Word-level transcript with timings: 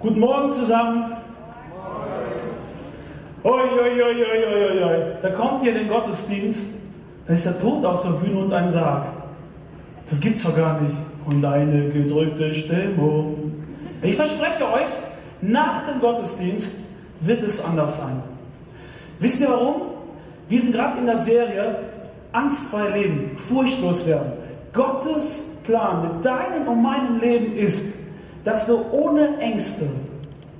Guten 0.00 0.20
Morgen 0.20 0.50
zusammen. 0.50 1.14
Oi. 3.42 3.60
Da 5.20 5.28
kommt 5.28 5.62
ihr 5.62 5.72
in 5.72 5.78
den 5.80 5.88
Gottesdienst, 5.88 6.68
da 7.26 7.34
ist 7.34 7.44
der 7.44 7.58
Tod 7.58 7.84
auf 7.84 8.00
der 8.00 8.12
Bühne 8.12 8.38
und 8.38 8.52
ein 8.54 8.70
Sarg. 8.70 9.04
Das 10.08 10.18
gibt's 10.18 10.42
doch 10.42 10.56
gar 10.56 10.80
nicht. 10.80 10.96
Und 11.26 11.44
eine 11.44 11.90
gedrückte 11.90 12.54
Stimmung. 12.54 13.52
Ich 14.00 14.16
verspreche 14.16 14.64
euch, 14.72 14.90
nach 15.42 15.86
dem 15.86 16.00
Gottesdienst 16.00 16.72
wird 17.20 17.42
es 17.42 17.62
anders 17.62 17.98
sein. 17.98 18.22
Wisst 19.18 19.40
ihr 19.40 19.50
warum? 19.50 19.82
Wir 20.48 20.62
sind 20.62 20.72
gerade 20.72 20.98
in 20.98 21.04
der 21.04 21.18
Serie 21.18 21.76
Angstfrei 22.32 22.88
leben, 22.96 23.36
furchtlos 23.36 24.06
werden. 24.06 24.32
Gottes 24.72 25.44
Plan 25.64 26.02
mit 26.04 26.24
deinem 26.24 26.66
und 26.68 26.82
meinem 26.82 27.20
Leben 27.20 27.54
ist, 27.54 27.82
dass 28.44 28.66
du 28.66 28.84
ohne 28.92 29.36
Ängste 29.38 29.86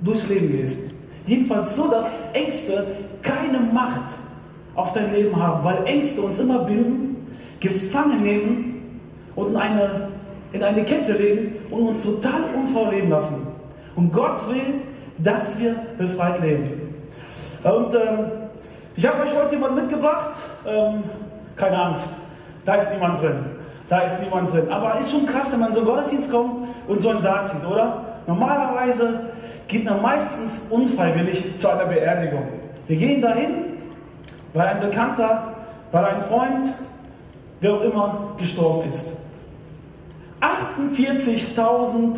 durchs 0.01 0.27
Leben 0.27 0.51
gehst. 0.51 0.77
Jedenfalls 1.25 1.75
so, 1.75 1.87
dass 1.87 2.11
Ängste 2.33 2.87
keine 3.21 3.59
Macht 3.59 4.01
auf 4.75 4.91
dein 4.93 5.13
Leben 5.13 5.35
haben, 5.35 5.63
weil 5.63 5.83
Ängste 5.85 6.21
uns 6.21 6.39
immer 6.39 6.59
binden, 6.59 7.15
gefangen 7.59 8.23
nehmen 8.23 8.99
und 9.35 9.51
in 9.51 9.57
eine, 9.57 10.07
in 10.53 10.63
eine 10.63 10.83
Kette 10.83 11.13
legen 11.13 11.55
und 11.69 11.89
uns 11.89 12.03
total 12.03 12.43
unfrau 12.55 12.89
leben 12.89 13.09
lassen. 13.09 13.35
Und 13.95 14.11
Gott 14.11 14.47
will, 14.49 14.81
dass 15.19 15.59
wir 15.59 15.75
befreit 15.97 16.41
leben. 16.41 16.95
Und 17.63 17.93
ähm, 17.93 18.31
ich 18.95 19.05
habe 19.05 19.23
euch 19.23 19.35
heute 19.35 19.55
jemanden 19.55 19.75
mitgebracht. 19.75 20.31
Ähm, 20.65 21.03
keine 21.55 21.77
Angst, 21.77 22.09
da 22.65 22.75
ist 22.75 22.91
niemand 22.91 23.21
drin. 23.21 23.45
Da 23.91 24.01
ist 24.03 24.21
niemand 24.21 24.53
drin. 24.53 24.71
Aber 24.71 24.97
ist 24.97 25.11
schon 25.11 25.25
krass, 25.25 25.51
wenn 25.51 25.59
man 25.59 25.73
so 25.73 25.81
einen 25.81 25.89
Gottesdienst 25.89 26.31
kommt 26.31 26.65
und 26.87 27.01
so 27.01 27.09
einen 27.09 27.19
Sarg 27.19 27.43
sieht, 27.43 27.65
oder? 27.65 28.05
Normalerweise 28.25 29.19
geht 29.67 29.83
man 29.83 30.01
meistens 30.01 30.61
unfreiwillig 30.69 31.57
zu 31.57 31.67
einer 31.67 31.87
Beerdigung. 31.87 32.47
Wir 32.87 32.95
gehen 32.95 33.21
dahin, 33.21 33.65
weil 34.53 34.67
ein 34.67 34.79
Bekannter, 34.79 35.55
weil 35.91 36.05
ein 36.05 36.21
Freund, 36.21 36.73
wer 37.59 37.73
auch 37.73 37.81
immer 37.81 38.29
gestorben 38.37 38.87
ist. 38.87 39.07
48.000, 40.39 42.15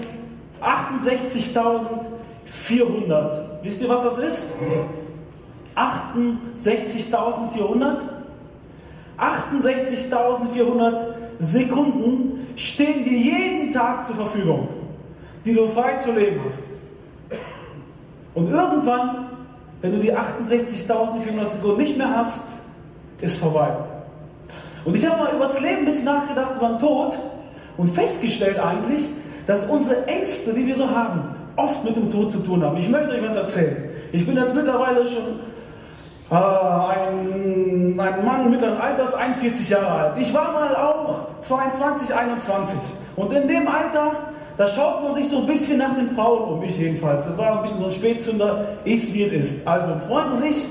68.400. 0.62 3.40
Wisst 3.64 3.82
ihr, 3.82 3.90
was 3.90 4.04
das 4.04 4.20
ist? 4.20 4.44
68.400? 5.76 7.98
68.400 9.18 11.13
Sekunden 11.44 12.48
stehen 12.56 13.04
dir 13.04 13.18
jeden 13.18 13.72
Tag 13.72 14.06
zur 14.06 14.16
Verfügung, 14.16 14.68
die 15.46 15.54
du 15.54 15.66
frei 15.66 15.98
zu 15.98 16.12
leben 16.12 16.42
hast. 16.46 16.64
Und 18.34 18.50
irgendwann, 18.50 19.28
wenn 19.82 19.92
du 19.92 20.00
die 20.00 20.14
68.400 20.14 21.52
Sekunden 21.52 21.78
nicht 21.78 21.98
mehr 21.98 22.10
hast, 22.10 22.42
ist 23.22 23.38
vorbei. 23.38 23.70
Und 24.86 24.96
ich 24.96 25.06
habe 25.06 25.24
mal 25.24 25.34
über 25.34 25.46
das 25.46 25.60
Leben 25.60 25.80
ein 25.80 25.86
bisschen 25.86 26.06
nachgedacht, 26.06 26.56
über 26.58 26.70
den 26.70 26.80
Tod 26.80 27.18
und 27.78 27.90
festgestellt 27.90 28.60
eigentlich, 28.60 29.10
dass 29.46 29.66
unsere 29.66 30.08
Ängste, 30.08 30.54
die 30.54 30.66
wir 30.68 30.76
so 30.76 30.90
haben, 30.90 31.22
oft 31.56 31.84
mit 31.84 31.96
dem 31.96 32.10
Tod 32.10 32.32
zu 32.32 32.40
tun 32.40 32.64
haben. 32.64 32.78
Ich 32.78 32.90
möchte 32.90 33.10
euch 33.10 33.24
was 33.24 33.36
erzählen. 33.36 33.90
Ich 34.12 34.26
bin 34.26 34.36
jetzt 34.36 34.56
mittlerweile 34.56 35.06
schon 35.06 35.40
äh, 36.32 36.36
ein, 36.36 38.00
ein 38.00 38.26
Mann 38.26 38.50
mittleren 38.50 38.78
Alters, 38.78 39.14
41 39.14 39.70
Jahre 39.70 39.88
alt. 39.88 40.18
Ich 40.18 40.34
war 40.34 40.52
mal 40.52 40.76
auch 40.76 41.42
22, 41.42 42.14
21. 42.14 42.80
Und 43.16 43.32
in 43.34 43.48
dem 43.48 43.68
Alter 43.68 44.12
da 44.58 44.68
schaut 44.68 45.04
man 45.04 45.16
sich 45.16 45.28
so 45.28 45.38
ein 45.38 45.48
bisschen 45.48 45.80
nach 45.80 45.96
den 45.96 46.10
Frauen 46.10 46.54
um, 46.54 46.64
ich 46.64 46.78
jedenfalls. 46.78 47.26
Das 47.26 47.38
war 47.38 47.58
ein 47.58 47.62
bisschen 47.64 47.80
so 47.80 47.86
ein 47.86 47.92
Spätzünder, 47.92 48.66
ist 48.86 49.14
wie 49.14 49.24
es 49.24 49.52
ist. 49.52 49.68
Also, 49.68 49.94
Freund 50.08 50.32
und 50.32 50.46
ich, 50.46 50.66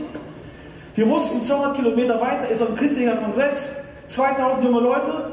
wir 0.94 1.08
wussten, 1.08 1.42
200 1.42 1.74
Kilometer 1.76 2.20
weiter 2.20 2.48
ist 2.48 2.62
ein 2.62 2.76
christlicher 2.76 3.16
Kongress, 3.16 3.72
2000 4.06 4.64
junge 4.64 4.80
Leute. 4.80 5.32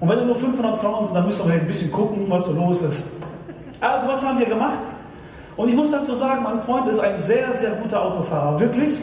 Und 0.00 0.08
wenn 0.08 0.18
da 0.18 0.24
nur 0.24 0.36
500 0.36 0.78
Frauen 0.78 1.04
sind, 1.04 1.14
dann 1.14 1.26
müssen 1.26 1.46
wir 1.46 1.54
ein 1.54 1.66
bisschen 1.66 1.92
gucken, 1.92 2.24
was 2.28 2.46
so 2.46 2.52
los 2.52 2.80
ist. 2.80 3.04
Also, 3.80 4.08
was 4.08 4.24
haben 4.24 4.38
wir 4.38 4.46
gemacht? 4.46 4.78
Und 5.56 5.68
ich 5.68 5.74
muss 5.74 5.90
dazu 5.90 6.14
sagen, 6.14 6.44
mein 6.44 6.60
Freund 6.60 6.88
ist 6.88 6.98
ein 6.98 7.18
sehr, 7.18 7.52
sehr 7.52 7.72
guter 7.72 8.02
Autofahrer. 8.02 8.58
Wirklich. 8.58 8.98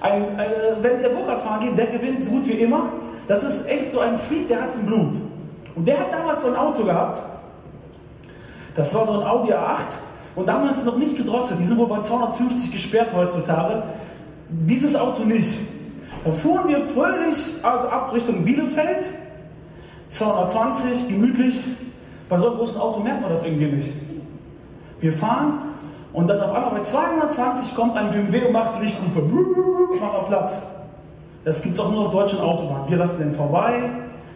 Ein, 0.00 0.38
äh, 0.38 0.48
wenn 0.80 1.00
der 1.00 1.10
Burkhardt 1.10 1.40
fahren 1.40 1.60
geht, 1.60 1.78
der 1.78 1.86
gewinnt 1.86 2.22
so 2.22 2.30
gut 2.30 2.46
wie 2.46 2.52
immer. 2.52 2.90
Das 3.28 3.42
ist 3.42 3.66
echt 3.68 3.90
so 3.90 4.00
ein 4.00 4.18
Freak, 4.18 4.48
der 4.48 4.62
hat 4.62 4.68
es 4.70 4.76
im 4.76 4.86
Blut. 4.86 5.20
Und 5.74 5.86
der 5.86 6.00
hat 6.00 6.12
damals 6.12 6.42
so 6.42 6.48
ein 6.48 6.56
Auto 6.56 6.84
gehabt, 6.84 7.20
das 8.76 8.94
war 8.94 9.06
so 9.06 9.12
ein 9.12 9.26
Audi 9.26 9.52
A8 9.52 9.96
und 10.36 10.48
damals 10.48 10.84
noch 10.84 10.98
nicht 10.98 11.16
gedrosselt. 11.16 11.58
Die 11.58 11.64
sind 11.64 11.78
wohl 11.78 11.88
bei 11.88 12.02
250 12.02 12.70
gesperrt 12.70 13.12
heutzutage. 13.14 13.82
Dieses 14.50 14.94
Auto 14.94 15.24
nicht. 15.24 15.58
Da 16.24 16.32
fuhren 16.32 16.68
wir 16.68 16.80
völlig 16.80 17.54
also 17.62 17.88
ab 17.88 18.12
Richtung 18.12 18.44
Bielefeld. 18.44 19.08
220, 20.10 21.08
gemütlich. 21.08 21.58
Bei 22.28 22.38
so 22.38 22.48
einem 22.48 22.58
großen 22.58 22.78
Auto 22.78 23.00
merkt 23.00 23.22
man 23.22 23.30
das 23.30 23.42
irgendwie 23.42 23.66
nicht. 23.66 23.94
Wir 25.00 25.12
fahren 25.12 25.58
und 26.12 26.28
dann 26.28 26.40
auf 26.40 26.52
einmal 26.52 26.70
bei 26.70 26.82
220 26.82 27.74
kommt 27.74 27.96
ein 27.96 28.10
BMW 28.10 28.46
und 28.46 28.52
macht 28.52 28.80
Lichthupe. 28.80 29.22
Macht 30.00 30.26
Platz. 30.26 30.62
Das 31.44 31.62
gibt 31.62 31.74
es 31.74 31.80
auch 31.80 31.90
nur 31.90 32.06
auf 32.06 32.10
deutschen 32.10 32.40
Autobahnen. 32.40 32.88
Wir 32.88 32.96
lassen 32.96 33.18
den 33.18 33.32
vorbei, 33.32 33.88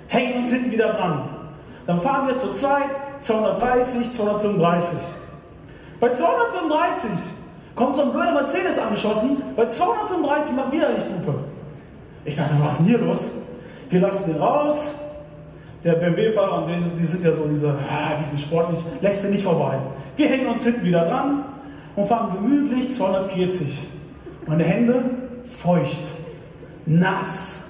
hängen 0.08 0.38
uns 0.38 0.50
hinten 0.50 0.70
wieder 0.70 0.92
dran. 0.92 1.28
Dann 1.86 1.98
fahren 1.98 2.28
wir 2.28 2.36
zu 2.36 2.52
zweit, 2.52 2.90
230, 3.20 4.10
235. 4.10 4.98
Bei 5.98 6.10
235 6.12 7.10
kommt 7.74 7.96
so 7.96 8.02
ein 8.02 8.12
blöder 8.12 8.32
Mercedes 8.32 8.78
angeschossen, 8.78 9.42
bei 9.56 9.66
235 9.66 10.56
macht 10.56 10.72
wieder 10.72 10.90
Lichthupe. 10.92 11.34
Ich 12.24 12.36
dachte, 12.36 12.54
was 12.62 12.74
ist 12.74 12.78
denn 12.78 12.86
hier 12.86 12.98
los? 12.98 13.30
Wir 13.88 14.00
lassen 14.00 14.24
den 14.26 14.40
raus. 14.40 14.94
Der 15.82 15.94
BMW-Fahrer, 15.94 16.66
die, 16.66 16.78
die, 16.98 17.04
sind 17.04 17.24
ja 17.24 17.32
so 17.34 17.44
diese, 17.48 17.70
ah, 17.70 18.14
die 18.20 18.26
sind 18.26 18.40
sportlich, 18.40 18.84
lässt 19.00 19.24
den 19.24 19.30
nicht 19.30 19.42
vorbei. 19.42 19.78
Wir 20.16 20.28
hängen 20.28 20.46
uns 20.46 20.62
hinten 20.62 20.84
wieder 20.84 21.06
dran 21.06 21.44
und 22.00 22.08
fahren 22.08 22.36
gemütlich 22.36 22.90
240. 22.90 23.86
Meine 24.46 24.64
Hände 24.64 25.04
feucht, 25.46 26.02
nass. 26.86 27.60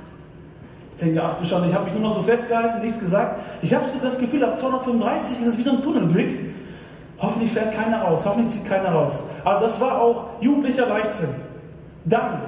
Ich 0.93 1.03
denke, 1.03 1.23
ach 1.23 1.35
du 1.35 1.45
Schande, 1.45 1.69
ich 1.69 1.75
habe 1.75 1.85
mich 1.85 1.95
nur 1.95 2.03
noch 2.03 2.15
so 2.15 2.23
festgehalten, 2.23 2.81
nichts 2.81 2.99
gesagt. 2.99 3.41
Ich 3.63 3.75
habe 3.75 3.87
so 3.89 3.95
das 4.03 4.19
Gefühl, 4.19 4.45
ab 4.45 4.57
235 4.57 5.41
ist 5.41 5.47
es 5.47 5.59
wie 5.59 5.63
so 5.63 5.73
ein 5.73 5.83
Tunnelblick. 5.83 6.39
Hoffentlich 7.19 7.51
fährt 7.51 7.75
keiner 7.75 8.03
raus, 8.03 8.25
hoffentlich 8.25 8.53
zieht 8.53 8.65
keiner 8.65 8.91
raus. 8.91 9.23
Aber 9.45 9.61
das 9.61 9.81
war 9.81 10.01
auch 10.01 10.27
jugendlicher 10.41 10.87
Leichtsinn. 10.87 11.29
Dann, 12.05 12.41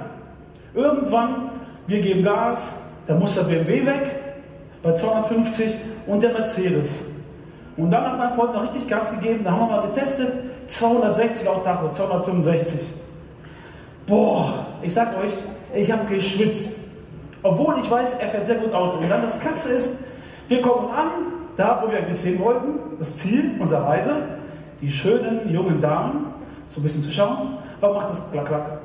irgendwann, 0.75 1.51
wir 1.87 2.01
geben 2.01 2.23
Gas, 2.23 2.75
da 3.07 3.15
muss 3.15 3.35
der 3.35 3.43
BMW 3.43 3.85
weg, 3.85 4.21
bei 4.83 4.93
250 4.93 5.75
und 6.07 6.23
der 6.23 6.33
Mercedes. 6.33 7.05
Und 7.77 7.91
dann 7.91 8.05
hat 8.05 8.19
mein 8.19 8.33
Freund 8.35 8.55
noch 8.55 8.63
richtig 8.63 8.87
Gas 8.89 9.11
gegeben, 9.11 9.45
da 9.45 9.53
haben 9.53 9.69
wir 9.69 9.77
mal 9.77 9.87
getestet, 9.89 10.33
260 10.73 11.47
auch 11.49 11.63
Tacho, 11.65 11.91
265. 11.91 12.93
Boah, 14.07 14.67
ich 14.83 14.93
sag 14.93 15.17
euch, 15.19 15.33
ich 15.75 15.91
habe 15.93 16.05
geschwitzt. 16.13 16.69
Obwohl 17.43 17.77
ich 17.81 17.91
weiß, 17.91 18.15
er 18.15 18.29
fährt 18.29 18.47
sehr 18.47 18.57
gut 18.57 18.73
Auto. 18.73 18.99
Und 18.99 19.09
dann 19.11 19.23
das 19.23 19.39
Klasse 19.39 19.69
ist, 19.69 19.91
wir 20.49 20.61
kommen 20.61 20.89
an, 20.91 21.09
da 21.57 21.83
wo 21.83 21.91
wir 21.91 21.99
eigentlich 21.99 22.21
hin 22.21 22.41
wollten, 22.41 22.79
das 22.99 23.19
Ziel 23.19 23.53
unserer 23.59 23.87
Reise, 23.87 24.13
die 24.81 24.91
schönen 24.91 25.51
jungen 25.51 25.81
Damen, 25.81 26.27
so 26.69 26.81
ein 26.81 26.85
bisschen 26.85 27.03
zu 27.03 27.11
schauen, 27.11 27.59
warum 27.81 27.97
macht 27.97 28.11
das 28.11 28.23
klack, 28.33 28.47
klack, 28.47 28.79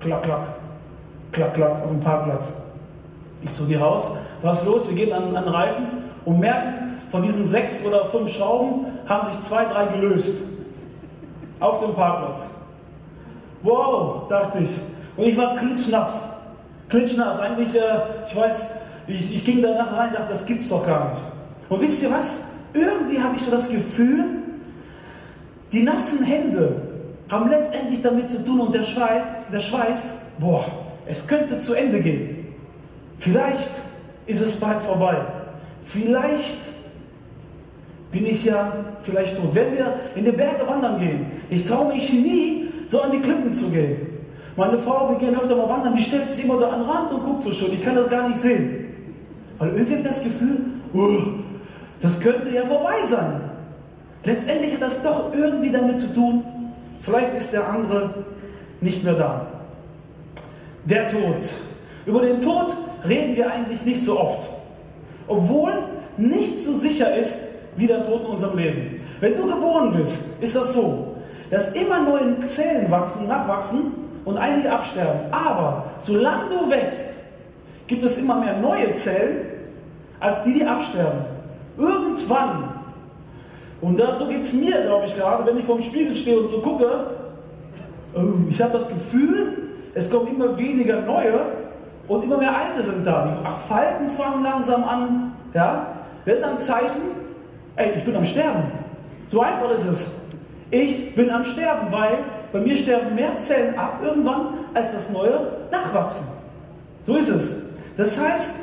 klack, 0.00 0.22
klack, 0.22 0.48
klack, 1.32 1.54
klack 1.54 1.82
auf 1.82 1.90
dem 1.90 2.00
Parkplatz. 2.00 2.52
Ich 3.42 3.50
so, 3.50 3.66
geh 3.66 3.76
raus, 3.76 4.10
was 4.40 4.60
ist 4.60 4.66
los? 4.66 4.88
Wir 4.88 4.94
gehen 4.94 5.12
an, 5.12 5.36
an 5.36 5.44
den 5.44 5.52
Reifen 5.52 5.86
und 6.24 6.40
merken, 6.40 6.96
von 7.10 7.22
diesen 7.22 7.46
sechs 7.46 7.84
oder 7.84 8.06
fünf 8.06 8.32
Schrauben 8.32 8.86
haben 9.06 9.30
sich 9.30 9.40
zwei, 9.42 9.64
drei 9.66 9.86
gelöst. 9.86 10.32
Auf 11.60 11.80
dem 11.80 11.94
Parkplatz. 11.94 12.46
Wow, 13.62 14.28
dachte 14.28 14.58
ich. 14.60 14.70
Und 15.16 15.24
ich 15.24 15.36
war 15.36 15.56
klitschnass. 15.56 16.20
Klitschnass. 16.88 17.40
Eigentlich, 17.40 17.74
äh, 17.74 17.80
ich 18.26 18.36
weiß, 18.36 18.66
ich, 19.06 19.34
ich 19.34 19.44
ging 19.44 19.62
danach 19.62 19.92
rein 19.96 20.08
und 20.08 20.16
dachte, 20.16 20.30
das 20.30 20.44
gibt's 20.44 20.68
doch 20.68 20.86
gar 20.86 21.10
nicht. 21.10 21.22
Und 21.68 21.80
wisst 21.80 22.02
ihr 22.02 22.10
was? 22.10 22.40
Irgendwie 22.72 23.20
habe 23.20 23.36
ich 23.36 23.42
so 23.42 23.50
das 23.50 23.68
Gefühl, 23.68 24.24
die 25.72 25.82
nassen 25.82 26.22
Hände 26.24 26.82
haben 27.30 27.48
letztendlich 27.48 28.02
damit 28.02 28.28
zu 28.28 28.44
tun 28.44 28.60
und 28.60 28.74
der 28.74 28.82
Schweiß, 28.82 29.46
der 29.52 29.60
Schweiß, 29.60 30.14
boah, 30.38 30.64
es 31.06 31.26
könnte 31.26 31.58
zu 31.58 31.74
Ende 31.74 32.00
gehen. 32.00 32.54
Vielleicht 33.18 33.70
ist 34.26 34.40
es 34.40 34.56
bald 34.56 34.80
vorbei. 34.82 35.16
Vielleicht 35.82 36.58
bin 38.14 38.26
ich 38.26 38.44
ja 38.44 38.72
vielleicht 39.02 39.36
tot. 39.36 39.54
Wenn 39.54 39.76
wir 39.76 39.94
in 40.14 40.24
die 40.24 40.30
Berge 40.30 40.66
wandern 40.66 41.00
gehen, 41.00 41.26
ich 41.50 41.64
traue 41.64 41.92
mich 41.92 42.12
nie, 42.12 42.68
so 42.86 43.00
an 43.00 43.10
die 43.10 43.18
Klippen 43.18 43.52
zu 43.52 43.68
gehen. 43.68 43.96
Meine 44.56 44.78
Frau, 44.78 45.10
wir 45.10 45.18
gehen 45.18 45.34
öfter 45.34 45.56
mal 45.56 45.68
wandern, 45.68 45.96
die 45.96 46.02
stellt 46.02 46.30
sich 46.30 46.44
immer 46.44 46.60
da 46.60 46.68
an 46.68 46.82
den 46.82 46.88
Rand 46.88 47.12
und 47.12 47.24
guckt 47.24 47.42
so 47.42 47.50
schön. 47.50 47.72
Ich 47.72 47.82
kann 47.82 47.96
das 47.96 48.08
gar 48.08 48.28
nicht 48.28 48.38
sehen. 48.38 48.86
Weil 49.58 49.70
irgendwie 49.70 50.00
das 50.02 50.22
Gefühl, 50.22 50.60
uh, 50.94 51.22
das 52.00 52.20
könnte 52.20 52.50
ja 52.50 52.64
vorbei 52.64 52.94
sein. 53.08 53.40
Letztendlich 54.22 54.74
hat 54.74 54.82
das 54.82 55.02
doch 55.02 55.34
irgendwie 55.34 55.72
damit 55.72 55.98
zu 55.98 56.12
tun, 56.12 56.44
vielleicht 57.00 57.34
ist 57.36 57.52
der 57.52 57.68
andere 57.68 58.14
nicht 58.80 59.02
mehr 59.02 59.14
da. 59.14 59.46
Der 60.84 61.08
Tod. 61.08 61.46
Über 62.06 62.22
den 62.22 62.40
Tod 62.40 62.76
reden 63.08 63.34
wir 63.34 63.50
eigentlich 63.50 63.84
nicht 63.84 64.04
so 64.04 64.20
oft, 64.20 64.48
obwohl 65.26 65.72
nicht 66.16 66.60
so 66.60 66.74
sicher 66.74 67.16
ist 67.16 67.38
wie 67.76 67.86
der 67.86 68.02
Tod 68.02 68.22
in 68.22 68.26
unserem 68.26 68.58
Leben. 68.58 69.00
Wenn 69.20 69.34
du 69.34 69.46
geboren 69.46 69.92
bist, 69.96 70.24
ist 70.40 70.54
das 70.54 70.72
so, 70.72 71.16
dass 71.50 71.68
immer 71.70 72.00
neue 72.00 72.40
Zellen 72.40 72.90
wachsen, 72.90 73.26
nachwachsen 73.26 73.92
und 74.24 74.36
einige 74.36 74.70
absterben. 74.70 75.32
Aber 75.32 75.84
solange 75.98 76.48
du 76.50 76.70
wächst, 76.70 77.06
gibt 77.86 78.04
es 78.04 78.16
immer 78.16 78.40
mehr 78.40 78.56
neue 78.58 78.90
Zellen, 78.92 79.46
als 80.20 80.42
die, 80.42 80.54
die 80.54 80.64
absterben. 80.64 81.24
Irgendwann, 81.76 82.70
und 83.80 84.00
so 84.18 84.26
geht 84.26 84.40
es 84.40 84.52
mir, 84.52 84.80
glaube 84.82 85.04
ich, 85.06 85.14
gerade, 85.14 85.44
wenn 85.46 85.58
ich 85.58 85.64
vorm 85.64 85.80
Spiegel 85.80 86.14
stehe 86.14 86.38
und 86.38 86.48
so 86.48 86.60
gucke, 86.60 87.06
oh, 88.14 88.20
ich 88.48 88.60
habe 88.62 88.72
das 88.72 88.88
Gefühl, 88.88 89.68
es 89.94 90.10
kommen 90.10 90.28
immer 90.28 90.56
weniger 90.56 91.02
neue 91.02 91.40
und 92.08 92.24
immer 92.24 92.38
mehr 92.38 92.56
alte 92.56 92.82
sind 92.82 93.06
da. 93.06 93.38
Die 93.42 93.68
Falten 93.68 94.08
fangen 94.10 94.42
langsam 94.42 94.84
an. 94.84 95.32
Ja? 95.52 95.86
Das 96.24 96.36
ist 96.36 96.44
ein 96.44 96.58
Zeichen, 96.58 97.02
ey, 97.76 97.92
ich 97.96 98.04
bin 98.04 98.16
am 98.16 98.24
Sterben. 98.24 98.64
So 99.28 99.40
einfach 99.40 99.70
ist 99.70 99.86
es. 99.86 100.10
Ich 100.70 101.14
bin 101.14 101.30
am 101.30 101.44
Sterben, 101.44 101.90
weil 101.90 102.18
bei 102.52 102.60
mir 102.60 102.76
sterben 102.76 103.14
mehr 103.14 103.36
Zellen 103.36 103.78
ab 103.78 104.00
irgendwann, 104.02 104.46
als 104.74 104.92
das 104.92 105.10
neue 105.10 105.48
nachwachsen. 105.70 106.26
So 107.02 107.16
ist 107.16 107.28
es. 107.28 107.52
Das 107.96 108.18
heißt, 108.18 108.54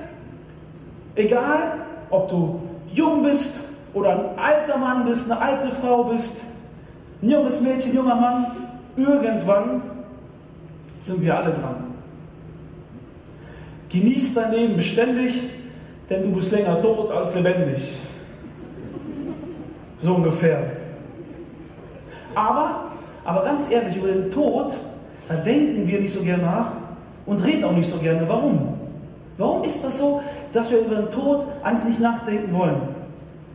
egal 1.15 1.73
ob 2.09 2.29
du 2.29 2.61
jung 2.93 3.23
bist 3.23 3.51
oder 3.93 4.11
ein 4.11 4.39
alter 4.39 4.77
Mann 4.77 5.05
bist, 5.05 5.29
eine 5.29 5.39
alte 5.39 5.69
Frau 5.69 6.03
bist, 6.05 6.35
ein 7.21 7.29
junges 7.29 7.61
Mädchen, 7.61 7.95
junger 7.95 8.15
Mann, 8.15 8.45
irgendwann 8.97 9.81
sind 11.03 11.21
wir 11.21 11.37
alle 11.37 11.53
dran. 11.53 11.93
Genieß 13.89 14.33
dein 14.33 14.51
Leben 14.51 14.75
beständig, 14.75 15.33
denn 16.09 16.23
du 16.23 16.31
bist 16.31 16.51
länger 16.51 16.81
tot 16.81 17.11
als 17.11 17.35
lebendig. 17.35 17.81
So 20.01 20.15
ungefähr. 20.15 20.63
Aber 22.35 22.91
aber 23.23 23.43
ganz 23.43 23.69
ehrlich, 23.69 23.95
über 23.95 24.07
den 24.07 24.31
Tod, 24.31 24.73
da 25.27 25.35
denken 25.35 25.87
wir 25.87 25.99
nicht 25.99 26.13
so 26.13 26.21
gerne 26.21 26.43
nach 26.43 26.73
und 27.25 27.43
reden 27.43 27.63
auch 27.63 27.73
nicht 27.73 27.89
so 27.89 27.97
gerne. 27.97 28.27
Warum? 28.27 28.73
Warum 29.37 29.63
ist 29.63 29.83
das 29.83 29.97
so, 29.97 30.21
dass 30.53 30.71
wir 30.71 30.79
über 30.79 30.95
den 30.95 31.11
Tod 31.11 31.45
eigentlich 31.63 31.89
nicht 31.89 31.99
nachdenken 31.99 32.53
wollen? 32.53 32.81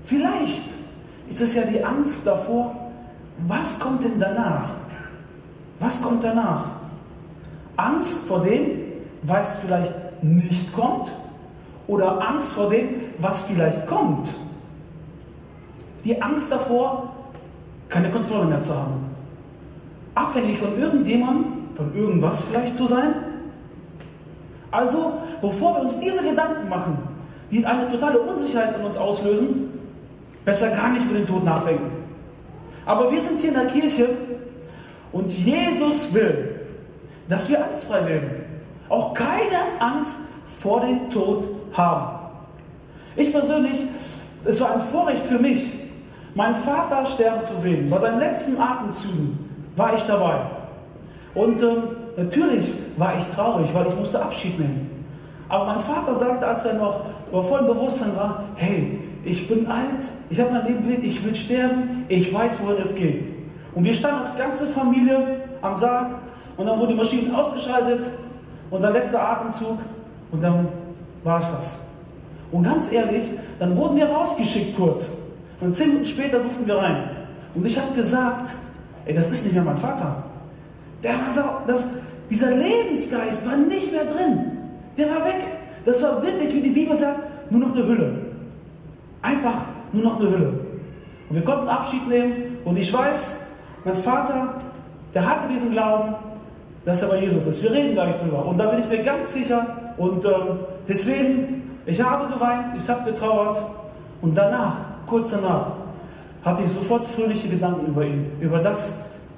Vielleicht 0.04 0.62
ist 1.28 1.40
es 1.40 1.54
ja 1.54 1.62
die 1.62 1.82
Angst 1.82 2.26
davor, 2.26 2.75
was 3.46 3.78
kommt 3.78 4.04
denn 4.04 4.19
danach? 4.19 4.70
Was 5.81 6.00
kommt 6.00 6.25
danach? 6.25 6.70
Angst 7.76 8.26
vor 8.26 8.42
dem, 8.44 8.78
was 9.22 9.56
vielleicht 9.56 9.92
nicht 10.22 10.72
kommt 10.72 11.12
oder 11.88 12.26
Angst 12.26 12.54
vor 12.54 12.70
dem, 12.70 12.88
was 13.19 13.42
vielleicht 13.42 13.87
kommt. 13.87 14.32
Die 16.06 16.22
Angst 16.22 16.50
davor, 16.50 17.10
keine 17.90 18.10
Kontrolle 18.10 18.46
mehr 18.46 18.60
zu 18.62 18.72
haben 18.72 19.16
abhängig 20.16 20.58
von 20.58 20.76
irgendjemandem, 20.76 21.68
von 21.74 21.94
irgendwas 21.94 22.42
vielleicht 22.42 22.74
zu 22.74 22.86
sein? 22.86 23.14
Also, 24.72 25.12
bevor 25.40 25.76
wir 25.76 25.82
uns 25.82 25.98
diese 26.00 26.22
Gedanken 26.24 26.68
machen, 26.68 26.98
die 27.50 27.64
eine 27.64 27.86
totale 27.86 28.18
Unsicherheit 28.18 28.76
in 28.76 28.84
uns 28.84 28.96
auslösen, 28.96 29.70
besser 30.44 30.70
gar 30.70 30.90
nicht 30.90 31.04
über 31.04 31.14
den 31.14 31.26
Tod 31.26 31.44
nachdenken. 31.44 31.90
Aber 32.84 33.10
wir 33.12 33.20
sind 33.20 33.40
hier 33.40 33.50
in 33.50 33.54
der 33.54 33.66
Kirche 33.66 34.08
und 35.12 35.30
Jesus 35.30 36.12
will, 36.12 36.60
dass 37.28 37.48
wir 37.48 37.64
angstfrei 37.64 38.00
leben. 38.00 38.30
Auch 38.88 39.14
keine 39.14 39.80
Angst 39.80 40.16
vor 40.60 40.80
dem 40.80 41.08
Tod 41.10 41.46
haben. 41.72 42.18
Ich 43.16 43.32
persönlich, 43.32 43.84
es 44.44 44.60
war 44.60 44.74
ein 44.74 44.80
Vorrecht 44.80 45.26
für 45.26 45.38
mich, 45.38 45.72
meinen 46.36 46.54
Vater 46.54 47.06
sterben 47.06 47.42
zu 47.44 47.56
sehen, 47.56 47.88
bei 47.90 47.98
seinen 47.98 48.20
letzten 48.20 48.60
Atemzügen 48.60 49.38
war 49.74 49.94
ich 49.94 50.04
dabei. 50.04 50.42
Und 51.34 51.62
ähm, 51.62 51.82
natürlich 52.16 52.74
war 52.96 53.16
ich 53.18 53.26
traurig, 53.28 53.68
weil 53.72 53.86
ich 53.86 53.96
musste 53.96 54.22
Abschied 54.22 54.58
nehmen. 54.58 55.04
Aber 55.48 55.64
mein 55.64 55.80
Vater 55.80 56.14
sagte, 56.16 56.46
als 56.46 56.64
er 56.64 56.74
noch 56.74 57.00
über 57.30 57.42
vollem 57.42 57.66
Bewusstsein 57.66 58.14
war, 58.16 58.44
hey, 58.56 59.00
ich 59.24 59.48
bin 59.48 59.66
alt, 59.66 60.12
ich 60.28 60.38
habe 60.38 60.52
mein 60.52 60.66
Leben 60.66 60.84
gelebt, 60.84 61.04
ich 61.04 61.24
will 61.24 61.34
sterben, 61.34 62.04
ich 62.08 62.32
weiß, 62.32 62.62
wohin 62.62 62.80
es 62.80 62.94
geht. 62.94 63.24
Und 63.74 63.84
wir 63.84 63.94
standen 63.94 64.22
als 64.22 64.36
ganze 64.36 64.66
Familie 64.66 65.40
am 65.62 65.74
Sarg 65.76 66.16
und 66.56 66.66
dann 66.66 66.78
wurde 66.78 66.92
die 66.92 66.98
Maschine 66.98 67.36
ausgeschaltet, 67.36 68.08
unser 68.70 68.90
letzter 68.90 69.22
Atemzug 69.22 69.78
und 70.32 70.42
dann 70.42 70.68
war 71.24 71.40
es 71.40 71.50
das. 71.50 71.78
Und 72.52 72.64
ganz 72.64 72.92
ehrlich, 72.92 73.30
dann 73.58 73.76
wurden 73.76 73.96
wir 73.96 74.08
rausgeschickt 74.08 74.76
kurz. 74.76 75.10
Und 75.60 75.74
zehn 75.74 75.88
Minuten 75.88 76.06
später 76.06 76.38
durften 76.38 76.66
wir 76.66 76.76
rein. 76.76 77.10
Und 77.54 77.64
ich 77.64 77.78
habe 77.78 77.94
gesagt, 77.94 78.54
Ey, 79.06 79.14
das 79.14 79.30
ist 79.30 79.44
nicht 79.44 79.54
mehr 79.54 79.62
mein 79.62 79.76
Vater. 79.76 80.24
Der 81.02 81.12
war 81.14 81.62
das, 81.66 81.86
dieser 82.28 82.50
Lebensgeist 82.50 83.48
war 83.48 83.56
nicht 83.56 83.92
mehr 83.92 84.04
drin. 84.04 84.58
Der 84.98 85.08
war 85.08 85.24
weg. 85.24 85.46
Das 85.84 86.02
war 86.02 86.22
wirklich, 86.22 86.52
wie 86.52 86.60
die 86.60 86.70
Bibel 86.70 86.96
sagt, 86.96 87.20
nur 87.50 87.60
noch 87.60 87.74
eine 87.74 87.86
Hülle. 87.86 88.18
Einfach 89.22 89.62
nur 89.92 90.02
noch 90.02 90.20
eine 90.20 90.30
Hülle. 90.30 90.48
Und 91.28 91.36
wir 91.36 91.44
konnten 91.44 91.68
Abschied 91.68 92.06
nehmen. 92.08 92.58
Und 92.64 92.76
ich 92.76 92.92
weiß, 92.92 93.36
mein 93.84 93.94
Vater, 93.94 94.54
der 95.14 95.28
hatte 95.28 95.48
diesen 95.48 95.70
Glauben, 95.70 96.16
dass 96.84 97.02
er 97.02 97.08
bei 97.08 97.20
Jesus 97.20 97.46
ist. 97.46 97.62
Wir 97.62 97.70
reden 97.70 97.92
gleich 97.92 98.16
drüber. 98.16 98.44
Und 98.44 98.58
da 98.58 98.66
bin 98.66 98.80
ich 98.80 98.88
mir 98.88 99.02
ganz 99.02 99.32
sicher. 99.32 99.94
Und 99.98 100.24
ähm, 100.24 100.58
deswegen, 100.88 101.78
ich 101.86 102.00
habe 102.02 102.32
geweint, 102.32 102.74
ich 102.76 102.88
habe 102.88 103.08
getrauert. 103.08 103.62
Und 104.20 104.36
danach, 104.36 104.78
kurz 105.06 105.30
danach, 105.30 105.68
hatte 106.44 106.62
ich 106.62 106.70
sofort 106.70 107.06
fröhliche 107.06 107.48
Gedanken 107.48 107.86
über 107.86 108.04
ihn, 108.04 108.30
über 108.40 108.58
das, 108.58 108.92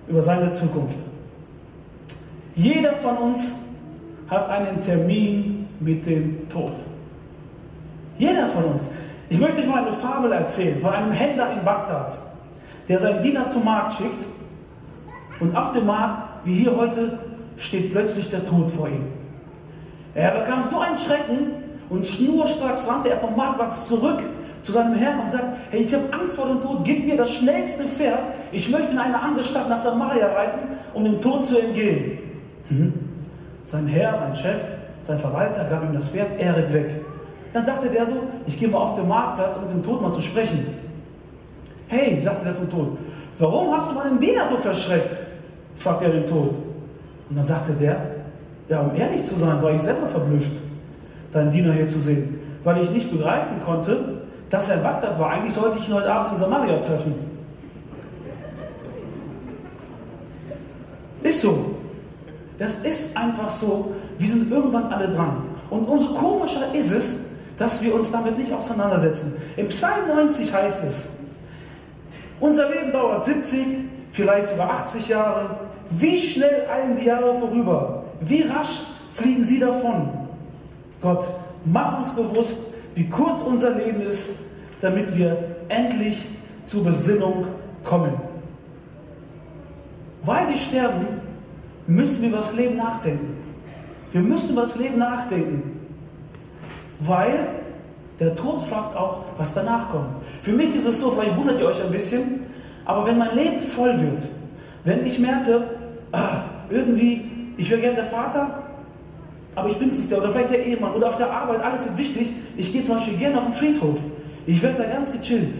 über 0.08 0.20
seine 0.20 0.50
Zukunft. 0.52 0.98
Jeder 2.54 2.92
von 2.94 3.16
uns 3.16 3.52
hat 4.28 4.48
einen 4.50 4.80
Termin 4.80 5.66
mit 5.80 6.04
dem 6.04 6.48
Tod. 6.48 6.74
Jeder 8.18 8.46
von 8.48 8.64
uns. 8.64 8.82
Ich 9.30 9.38
möchte 9.38 9.60
euch 9.60 9.66
mal 9.66 9.84
eine 9.84 9.92
Fabel 9.92 10.32
erzählen 10.32 10.80
von 10.80 10.90
einem 10.90 11.12
Händler 11.12 11.52
in 11.52 11.64
Bagdad, 11.64 12.18
der 12.88 12.98
seinen 12.98 13.22
Diener 13.22 13.46
zum 13.46 13.64
Markt 13.64 13.92
schickt 13.92 14.26
und 15.40 15.56
auf 15.56 15.72
dem 15.72 15.86
Markt, 15.86 16.46
wie 16.46 16.54
hier 16.54 16.76
heute, 16.76 17.18
steht 17.56 17.90
plötzlich 17.90 18.28
der 18.28 18.44
Tod 18.44 18.70
vor 18.70 18.88
ihm. 18.88 19.04
Er 20.14 20.32
bekam 20.32 20.64
so 20.64 20.80
einen 20.80 20.98
Schrecken 20.98 21.50
und 21.90 22.06
schnurstracks 22.06 22.88
rannte 22.88 23.10
er 23.10 23.18
vom 23.18 23.36
Marktplatz 23.36 23.86
zurück 23.86 24.22
zu 24.68 24.72
seinem 24.72 24.96
Herrn 24.96 25.20
und 25.20 25.30
sagt, 25.30 25.44
hey, 25.70 25.80
ich 25.80 25.94
habe 25.94 26.04
Angst 26.12 26.36
vor 26.36 26.46
dem 26.46 26.60
Tod, 26.60 26.84
gib 26.84 27.06
mir 27.06 27.16
das 27.16 27.30
schnellste 27.30 27.84
Pferd, 27.84 28.20
ich 28.52 28.68
möchte 28.68 28.90
in 28.90 28.98
eine 28.98 29.18
andere 29.18 29.42
Stadt 29.42 29.66
nach 29.66 29.78
Samaria 29.78 30.26
reiten, 30.26 30.68
um 30.92 31.04
dem 31.04 31.22
Tod 31.22 31.46
zu 31.46 31.58
entgehen. 31.58 32.18
Hm. 32.68 32.92
Sein 33.64 33.86
Herr, 33.86 34.18
sein 34.18 34.36
Chef, 34.36 34.60
sein 35.00 35.18
Verwalter 35.18 35.64
gab 35.64 35.82
ihm 35.84 35.94
das 35.94 36.08
Pferd, 36.08 36.38
er 36.38 36.54
ritt 36.54 36.70
weg. 36.74 37.00
Dann 37.54 37.64
dachte 37.64 37.88
der 37.88 38.04
so, 38.04 38.16
ich 38.46 38.58
gehe 38.58 38.68
mal 38.68 38.76
auf 38.76 38.92
den 38.92 39.08
Marktplatz, 39.08 39.56
um 39.56 39.62
mit 39.62 39.72
dem 39.72 39.82
Tod 39.82 40.02
mal 40.02 40.12
zu 40.12 40.20
sprechen. 40.20 40.66
Hey, 41.86 42.20
sagte 42.20 42.46
er 42.46 42.54
zum 42.54 42.68
Tod, 42.68 42.98
warum 43.38 43.74
hast 43.74 43.90
du 43.90 43.94
meinen 43.94 44.20
Diener 44.20 44.48
so 44.50 44.58
verschreckt? 44.58 45.16
fragte 45.76 46.04
er 46.04 46.10
den 46.10 46.26
Tod. 46.26 46.50
Und 47.30 47.36
dann 47.36 47.44
sagte 47.44 47.72
der, 47.72 48.02
ja, 48.68 48.80
um 48.82 48.94
ehrlich 48.94 49.24
zu 49.24 49.34
sein, 49.34 49.62
war 49.62 49.70
ich 49.70 49.80
selber 49.80 50.08
verblüfft, 50.08 50.52
deinen 51.32 51.50
Diener 51.50 51.72
hier 51.72 51.88
zu 51.88 52.00
sehen, 52.00 52.38
weil 52.64 52.82
ich 52.82 52.90
nicht 52.90 53.10
begreifen 53.10 53.62
konnte, 53.64 54.17
dass 54.50 54.68
er 54.68 54.76
in 54.76 54.82
Bagdad 54.82 55.18
war. 55.18 55.30
Eigentlich 55.30 55.54
sollte 55.54 55.78
ich 55.78 55.88
ihn 55.88 55.94
heute 55.94 56.12
Abend 56.12 56.32
in 56.32 56.36
Samaria 56.38 56.78
treffen. 56.78 57.14
Ist 61.22 61.40
so. 61.40 61.74
Das 62.58 62.76
ist 62.76 63.16
einfach 63.16 63.50
so. 63.50 63.94
Wir 64.18 64.28
sind 64.28 64.50
irgendwann 64.50 64.92
alle 64.92 65.08
dran. 65.08 65.42
Und 65.70 65.86
umso 65.86 66.12
komischer 66.14 66.74
ist 66.74 66.90
es, 66.90 67.20
dass 67.56 67.82
wir 67.82 67.94
uns 67.94 68.10
damit 68.10 68.38
nicht 68.38 68.52
auseinandersetzen. 68.52 69.32
Im 69.56 69.68
Psalm 69.68 70.08
90 70.08 70.52
heißt 70.52 70.84
es, 70.84 71.08
unser 72.40 72.70
Leben 72.70 72.92
dauert 72.92 73.24
70, 73.24 73.66
vielleicht 74.12 74.48
sogar 74.48 74.70
80 74.70 75.08
Jahre. 75.08 75.58
Wie 75.90 76.20
schnell 76.20 76.66
eilen 76.72 76.96
die 76.96 77.06
Jahre 77.06 77.38
vorüber? 77.38 78.04
Wie 78.20 78.42
rasch 78.42 78.80
fliegen 79.12 79.44
sie 79.44 79.58
davon? 79.58 80.08
Gott, 81.00 81.28
mach 81.64 81.98
uns 81.98 82.12
bewusst, 82.12 82.56
wie 82.98 83.08
kurz 83.08 83.42
unser 83.42 83.70
Leben 83.70 84.00
ist, 84.00 84.28
damit 84.80 85.16
wir 85.16 85.56
endlich 85.68 86.26
zur 86.64 86.82
Besinnung 86.82 87.46
kommen. 87.84 88.12
Weil 90.24 90.48
wir 90.48 90.56
sterben, 90.56 91.06
müssen 91.86 92.22
wir 92.22 92.30
über 92.30 92.38
das 92.38 92.52
Leben 92.54 92.76
nachdenken. 92.76 93.36
Wir 94.10 94.20
müssen 94.20 94.52
über 94.52 94.62
das 94.62 94.74
Leben 94.74 94.98
nachdenken. 94.98 95.78
Weil 96.98 97.46
der 98.18 98.34
Tod 98.34 98.62
fragt 98.62 98.96
auch, 98.96 99.26
was 99.36 99.54
danach 99.54 99.90
kommt. 99.90 100.08
Für 100.42 100.52
mich 100.52 100.74
ist 100.74 100.86
es 100.86 100.98
so, 100.98 101.12
vielleicht 101.12 101.36
wundert 101.36 101.60
ihr 101.60 101.66
euch 101.66 101.80
ein 101.80 101.92
bisschen, 101.92 102.46
aber 102.84 103.06
wenn 103.06 103.18
mein 103.18 103.36
Leben 103.36 103.60
voll 103.60 103.96
wird, 104.00 104.28
Wenn 104.84 105.04
ich 105.04 105.18
merke, 105.20 105.64
ah, 106.12 106.42
irgendwie, 106.70 107.30
ich 107.58 107.70
wäre 107.70 107.80
gerne 107.80 107.96
der 107.96 108.06
Vater, 108.06 108.67
aber 109.58 109.70
ich 109.70 109.78
bin 109.78 109.88
es 109.88 109.98
nicht 109.98 110.10
der, 110.10 110.18
oder 110.18 110.30
vielleicht 110.30 110.50
der 110.50 110.64
Ehemann, 110.64 110.94
oder 110.94 111.08
auf 111.08 111.16
der 111.16 111.30
Arbeit, 111.30 111.62
alles 111.62 111.84
wird 111.84 111.98
wichtig. 111.98 112.32
Ich 112.56 112.72
gehe 112.72 112.82
zum 112.82 112.96
Beispiel 112.96 113.16
gerne 113.18 113.38
auf 113.38 113.44
den 113.44 113.52
Friedhof. 113.52 113.98
Ich 114.46 114.62
werde 114.62 114.82
da 114.82 114.84
ganz 114.88 115.10
gechillt. 115.10 115.52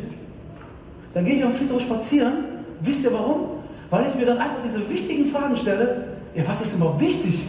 Dann 1.15 1.25
gehe 1.25 1.35
ich 1.35 1.45
auf 1.45 1.51
den 1.51 1.59
Friedhof 1.59 1.83
spazieren. 1.83 2.45
Wisst 2.81 3.05
ihr 3.05 3.13
warum? 3.13 3.49
Weil 3.91 4.07
ich 4.07 4.15
mir 4.15 4.27
dann 4.27 4.39
einfach 4.39 4.59
diese 4.65 4.89
wichtigen 4.89 5.25
Fragen 5.25 5.57
stelle. 5.57 6.05
Ja, 6.35 6.47
was 6.47 6.61
ist 6.61 6.75
überhaupt 6.75 7.01
wichtig? 7.01 7.49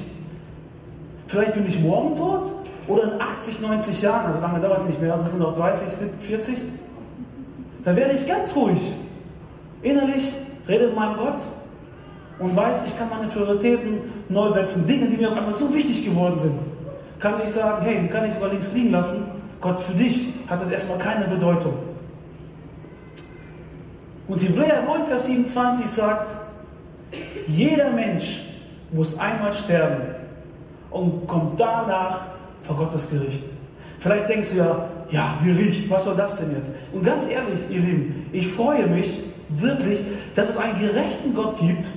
Vielleicht 1.27 1.53
bin 1.53 1.67
ich 1.67 1.79
morgen 1.79 2.15
tot 2.15 2.51
oder 2.87 3.13
in 3.13 3.21
80, 3.21 3.61
90 3.61 4.01
Jahren, 4.01 4.25
also 4.25 4.39
lange 4.39 4.59
dauert 4.59 4.79
es 4.79 4.87
nicht 4.87 4.99
mehr, 4.99 5.13
also 5.13 5.25
130, 5.25 5.87
40. 6.21 6.57
Da 7.83 7.95
werde 7.95 8.13
ich 8.13 8.25
ganz 8.25 8.55
ruhig. 8.55 8.81
Innerlich 9.83 10.33
rede 10.67 10.87
mit 10.87 10.95
meinem 10.95 11.17
Gott 11.17 11.39
und 12.39 12.55
weiß, 12.55 12.84
ich 12.88 12.98
kann 12.98 13.10
meine 13.10 13.27
Prioritäten 13.27 14.00
neu 14.29 14.50
setzen. 14.50 14.88
Dinge, 14.88 15.08
die 15.10 15.17
mir 15.17 15.29
auf 15.29 15.38
einmal 15.38 15.53
so 15.53 15.74
wichtig 15.74 16.05
geworden 16.05 16.39
sind, 16.39 16.60
kann 17.19 17.36
ich 17.43 17.51
sagen, 17.51 17.84
hey, 17.86 18.08
kann 18.08 18.25
ich 18.25 18.34
sogar 18.34 18.50
links 18.50 18.72
liegen 18.72 18.91
lassen. 18.91 19.25
Gott, 19.62 19.79
für 19.79 19.93
dich 19.93 20.27
hat 20.48 20.62
das 20.62 20.69
erstmal 20.69 20.98
keine 20.98 21.27
Bedeutung. 21.27 21.74
Und 24.27 24.41
Hebräer 24.41 24.84
9, 24.84 25.05
Vers 25.05 25.25
27 25.25 25.86
sagt, 25.86 26.27
jeder 27.48 27.89
Mensch 27.91 28.41
muss 28.91 29.17
einmal 29.19 29.53
sterben 29.53 30.15
und 30.91 31.27
kommt 31.27 31.60
danach 31.60 32.27
vor 32.62 32.77
Gottes 32.77 33.10
Gericht. 33.10 33.43
Vielleicht 34.00 34.29
denkst 34.29 34.51
du 34.51 34.58
ja, 34.58 34.89
ja, 35.10 35.38
Gericht, 35.43 35.89
was 35.89 36.03
soll 36.03 36.15
das 36.15 36.38
denn 36.38 36.55
jetzt? 36.55 36.72
Und 36.93 37.03
ganz 37.03 37.27
ehrlich, 37.27 37.60
ihr 37.69 37.81
Lieben, 37.81 38.27
ich 38.31 38.48
freue 38.48 38.88
mich 38.88 39.19
wirklich, 39.50 40.00
dass 40.36 40.50
es 40.50 40.58
einen 40.58 40.79
gerechten 40.79 41.34
Gott 41.34 41.60
gibt, 41.60 41.88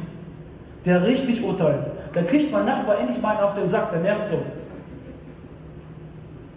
der 0.84 1.02
richtig 1.04 1.42
urteilt. 1.42 1.90
Da 2.12 2.22
kriegt 2.22 2.50
mein 2.52 2.66
Nachbar 2.66 2.98
endlich 2.98 3.20
mal 3.20 3.36
einen 3.36 3.44
auf 3.44 3.54
den 3.54 3.68
Sack, 3.68 3.90
der 3.90 4.00
nervt 4.00 4.26
so. 4.26 4.38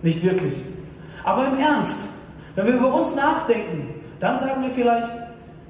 Nicht 0.01 0.23
wirklich. 0.23 0.63
Aber 1.23 1.47
im 1.47 1.57
Ernst, 1.57 1.97
wenn 2.55 2.67
wir 2.67 2.75
über 2.75 2.93
uns 2.93 3.15
nachdenken, 3.15 3.89
dann 4.19 4.37
sagen 4.37 4.61
wir 4.61 4.69
vielleicht, 4.69 5.11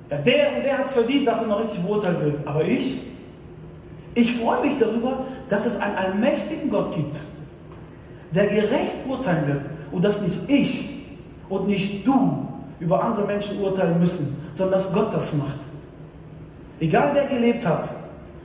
ja, 0.10 0.18
der 0.18 0.56
und 0.56 0.64
der 0.64 0.78
hat 0.78 0.86
es 0.86 0.94
verdient, 0.94 1.28
dass 1.28 1.42
er 1.42 1.48
noch 1.48 1.64
richtig 1.64 1.80
beurteilt 1.82 2.22
wird. 2.22 2.48
Aber 2.48 2.64
ich, 2.64 3.02
ich 4.14 4.36
freue 4.36 4.62
mich 4.62 4.78
darüber, 4.78 5.26
dass 5.50 5.66
es 5.66 5.80
einen 5.80 5.96
allmächtigen 5.96 6.70
Gott 6.70 6.94
gibt, 6.96 7.22
der 8.32 8.48
gerecht 8.48 8.96
urteilen 9.08 9.48
wird 9.48 9.62
und 9.92 10.04
dass 10.04 10.22
nicht 10.22 10.38
ich 10.48 10.90
und 11.50 11.68
nicht 11.68 12.06
du 12.06 12.48
über 12.80 13.04
andere 13.04 13.26
Menschen 13.26 13.60
urteilen 13.62 14.00
müssen, 14.00 14.36
sondern 14.54 14.74
dass 14.74 14.92
Gott 14.92 15.14
das 15.14 15.34
macht. 15.34 15.60
Egal 16.80 17.12
wer 17.14 17.26
gelebt 17.26 17.66
hat, 17.66 17.90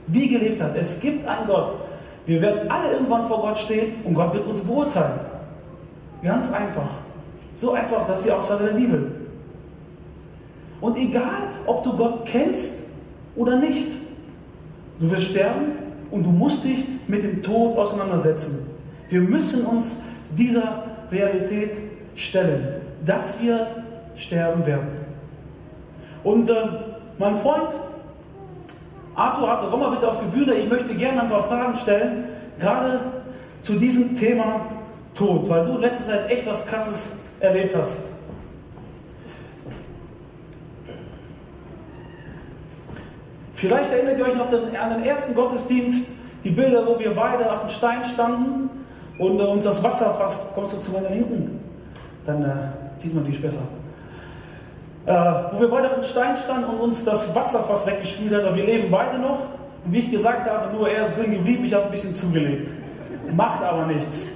wie 0.07 0.27
gelebt 0.27 0.61
hat, 0.61 0.75
es 0.75 0.99
gibt 0.99 1.27
einen 1.27 1.47
Gott. 1.47 1.75
Wir 2.25 2.41
werden 2.41 2.69
alle 2.69 2.91
irgendwann 2.93 3.25
vor 3.25 3.41
Gott 3.41 3.57
stehen 3.57 3.95
und 4.03 4.13
Gott 4.13 4.33
wird 4.33 4.45
uns 4.45 4.61
beurteilen. 4.61 5.19
Ganz 6.23 6.51
einfach. 6.51 6.89
So 7.55 7.73
einfach, 7.73 8.07
dass 8.07 8.23
die 8.23 8.31
Aussage 8.31 8.65
der 8.65 8.73
Bibel. 8.73 9.11
Und 10.79 10.97
egal, 10.97 11.49
ob 11.65 11.83
du 11.83 11.95
Gott 11.95 12.25
kennst 12.25 12.73
oder 13.35 13.57
nicht, 13.57 13.87
du 14.99 15.09
wirst 15.09 15.23
sterben 15.23 15.73
und 16.09 16.25
du 16.25 16.29
musst 16.29 16.63
dich 16.63 16.85
mit 17.07 17.23
dem 17.23 17.41
Tod 17.41 17.77
auseinandersetzen. 17.77 18.67
Wir 19.09 19.21
müssen 19.21 19.65
uns 19.65 19.95
dieser 20.37 20.83
Realität 21.11 21.77
stellen, 22.15 22.81
dass 23.05 23.41
wir 23.41 23.67
sterben 24.15 24.65
werden. 24.65 24.87
Und 26.23 26.49
äh, 26.49 26.53
mein 27.17 27.35
Freund 27.35 27.75
Arthur, 29.15 29.49
Arthur, 29.49 29.69
komm 29.69 29.79
mal 29.81 29.91
bitte 29.91 30.07
auf 30.07 30.19
die 30.19 30.37
Bühne. 30.37 30.53
Ich 30.55 30.69
möchte 30.69 30.95
gerne 30.95 31.23
ein 31.23 31.29
paar 31.29 31.43
Fragen 31.43 31.75
stellen, 31.75 32.25
gerade 32.59 33.01
zu 33.61 33.73
diesem 33.73 34.15
Thema 34.15 34.67
Tod, 35.13 35.49
weil 35.49 35.65
du 35.65 35.75
in 35.75 35.81
letzter 35.81 36.05
Zeit 36.05 36.29
echt 36.29 36.45
was 36.47 36.65
Krasses 36.65 37.11
erlebt 37.39 37.75
hast. 37.75 37.99
Vielleicht 43.53 43.91
erinnert 43.91 44.17
ihr 44.17 44.25
euch 44.25 44.35
noch 44.35 44.47
an 44.47 44.89
den 44.89 45.03
ersten 45.03 45.35
Gottesdienst, 45.35 46.07
die 46.43 46.49
Bilder, 46.49 46.87
wo 46.87 46.97
wir 46.97 47.13
beide 47.13 47.51
auf 47.51 47.59
dem 47.59 47.69
Stein 47.69 48.03
standen 48.05 48.69
und 49.19 49.39
äh, 49.39 49.43
uns 49.43 49.65
das 49.65 49.83
Wasser 49.83 50.15
fast. 50.15 50.41
Kommst 50.55 50.73
du 50.73 50.77
zu 50.77 50.91
meiner 50.91 51.11
Linken? 51.11 51.59
Dann 52.25 52.43
äh, 52.43 52.55
sieht 52.97 53.13
man 53.13 53.25
dich 53.25 53.39
besser. 53.39 53.59
Äh, 55.05 55.13
wo 55.51 55.61
wir 55.61 55.69
beide 55.69 55.87
auf 55.87 55.95
dem 55.95 56.03
Stein 56.03 56.35
standen 56.35 56.65
und 56.65 56.79
uns 56.79 57.03
das 57.03 57.33
Wasser 57.33 57.63
fast 57.63 57.87
weggespielt 57.87 58.33
hat. 58.33 58.43
Aber 58.43 58.55
wir 58.55 58.65
leben 58.65 58.91
beide 58.91 59.17
noch. 59.17 59.39
Und 59.83 59.93
wie 59.93 59.99
ich 59.99 60.11
gesagt 60.11 60.47
habe, 60.47 60.75
nur 60.75 60.89
er 60.89 61.01
ist 61.01 61.17
drin 61.17 61.31
geblieben, 61.31 61.65
ich 61.65 61.73
habe 61.73 61.85
ein 61.85 61.91
bisschen 61.91 62.13
zugelegt. 62.13 62.69
Macht 63.33 63.63
aber 63.63 63.87
nichts. 63.87 64.27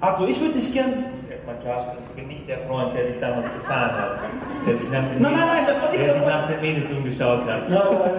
Arthur, 0.00 0.28
ich 0.28 0.40
würde 0.40 0.54
dich 0.54 0.72
gern. 0.72 0.92
Erstmal 1.28 1.56
klarstellen, 1.56 1.98
ich 2.08 2.14
bin 2.14 2.28
nicht 2.28 2.48
der 2.48 2.58
Freund, 2.60 2.94
der 2.94 3.06
dich 3.06 3.18
damals 3.18 3.52
gefahren 3.52 3.92
hat. 3.92 4.18
Der 4.66 4.74
sich 4.76 4.90
nach 4.90 5.04
den 5.06 5.22
Nein, 5.22 5.32
nein, 5.32 5.46
nein, 5.46 5.64
das 5.66 5.82
war 5.82 5.90
nicht 5.90 6.00
der 6.00 6.12
der 6.12 6.82
sich 6.82 6.90
nach 6.90 6.96
umgeschaut 6.96 7.40
hat. 7.48 7.68
Ja, 7.68 8.10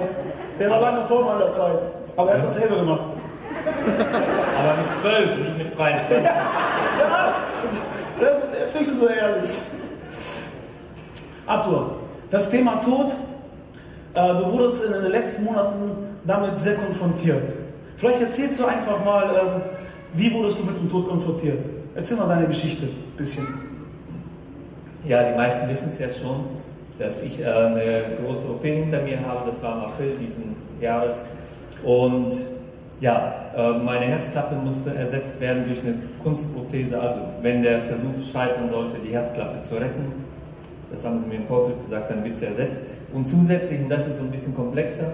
der 0.60 0.70
war 0.70 0.82
lange 0.82 1.06
vor 1.06 1.24
meiner 1.24 1.52
Zeit. 1.52 1.80
Aber 2.18 2.32
er 2.32 2.38
hat 2.38 2.48
dasselbe 2.48 2.76
gemacht. 2.76 3.04
Aber 4.60 4.82
mit 4.82 4.92
12, 4.92 5.38
nicht 5.38 5.58
mit 5.58 5.72
22. 5.72 6.24
Ja, 6.24 7.36
das, 8.20 8.42
das 8.60 8.76
ich 8.76 8.88
so 8.88 9.08
ehrlich. 9.08 9.52
Arthur, 11.48 11.98
das 12.32 12.50
Thema 12.50 12.82
Tod, 12.82 13.16
äh, 14.16 14.36
du 14.36 14.52
wurdest 14.52 14.84
in 14.84 14.92
den 14.92 15.12
letzten 15.12 15.44
Monaten 15.44 15.92
damit 16.26 16.58
sehr 16.58 16.76
konfrontiert. 16.76 17.54
Vielleicht 17.98 18.22
erzählst 18.22 18.60
du 18.60 18.66
einfach 18.66 19.04
mal, 19.06 19.30
ähm, 19.30 19.62
wie 20.14 20.34
wurdest 20.34 20.60
du 20.60 20.64
mit 20.64 20.78
dem 20.78 20.90
Tod 20.90 21.08
konfrontiert? 21.08 21.66
Erzähl 21.96 22.18
mal 22.18 22.28
deine 22.28 22.48
Geschichte 22.48 22.86
ein 22.86 23.18
bisschen. 23.18 23.48
Ja, 25.08 25.24
die 25.24 25.36
meisten 25.36 25.70
wissen 25.70 25.90
es 25.92 26.00
ja 26.00 26.10
schon, 26.10 26.46
dass 26.98 27.22
ich 27.22 27.42
äh, 27.42 27.46
eine 27.46 28.04
große 28.22 28.48
OP 28.48 28.64
hinter 28.64 29.02
mir 29.02 29.20
habe. 29.22 29.46
Das 29.46 29.62
war 29.62 29.78
im 29.78 29.84
April 29.92 30.16
diesen 30.20 30.56
Jahres. 30.82 31.24
Und 31.84 32.36
ja, 33.02 33.34
äh, 33.56 33.74
meine 33.74 34.06
Herzklappe 34.06 34.56
musste 34.56 34.96
ersetzt 34.96 35.40
werden 35.40 35.66
durch 35.68 35.82
eine 35.84 35.96
Kunstprothese. 36.24 37.00
Also, 37.00 37.20
wenn 37.42 37.62
der 37.62 37.82
Versuch 37.82 38.18
scheitern 38.20 38.68
sollte, 38.70 38.98
die 39.06 39.14
Herzklappe 39.14 39.62
zu 39.62 39.76
retten, 39.76 40.25
das 40.96 41.06
haben 41.06 41.18
sie 41.18 41.26
mir 41.26 41.36
im 41.36 41.46
Vorfeld 41.46 41.80
gesagt, 41.80 42.10
dann 42.10 42.24
wird 42.24 42.38
sie 42.38 42.46
ersetzt. 42.46 42.82
Und 43.14 43.26
zusätzlich, 43.28 43.80
und 43.80 43.90
das 43.90 44.08
ist 44.08 44.18
so 44.18 44.24
ein 44.24 44.32
bisschen 44.32 44.56
komplexer, 44.56 45.12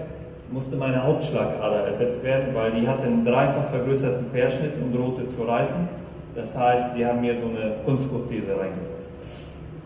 musste 0.50 0.76
meine 0.76 1.02
Hauptschlagader 1.02 1.86
ersetzt 1.86 2.22
werden, 2.22 2.54
weil 2.54 2.72
die 2.72 2.86
hatte 2.86 3.06
einen 3.06 3.24
dreifach 3.24 3.64
vergrößerten 3.64 4.28
Querschnitt 4.28 4.72
und 4.80 4.94
drohte 4.94 5.26
zu 5.26 5.42
reißen. 5.42 5.88
Das 6.34 6.56
heißt, 6.56 6.96
die 6.96 7.04
haben 7.04 7.20
mir 7.20 7.34
so 7.34 7.46
eine 7.46 7.76
Kunstprothese 7.84 8.58
reingesetzt. 8.58 9.08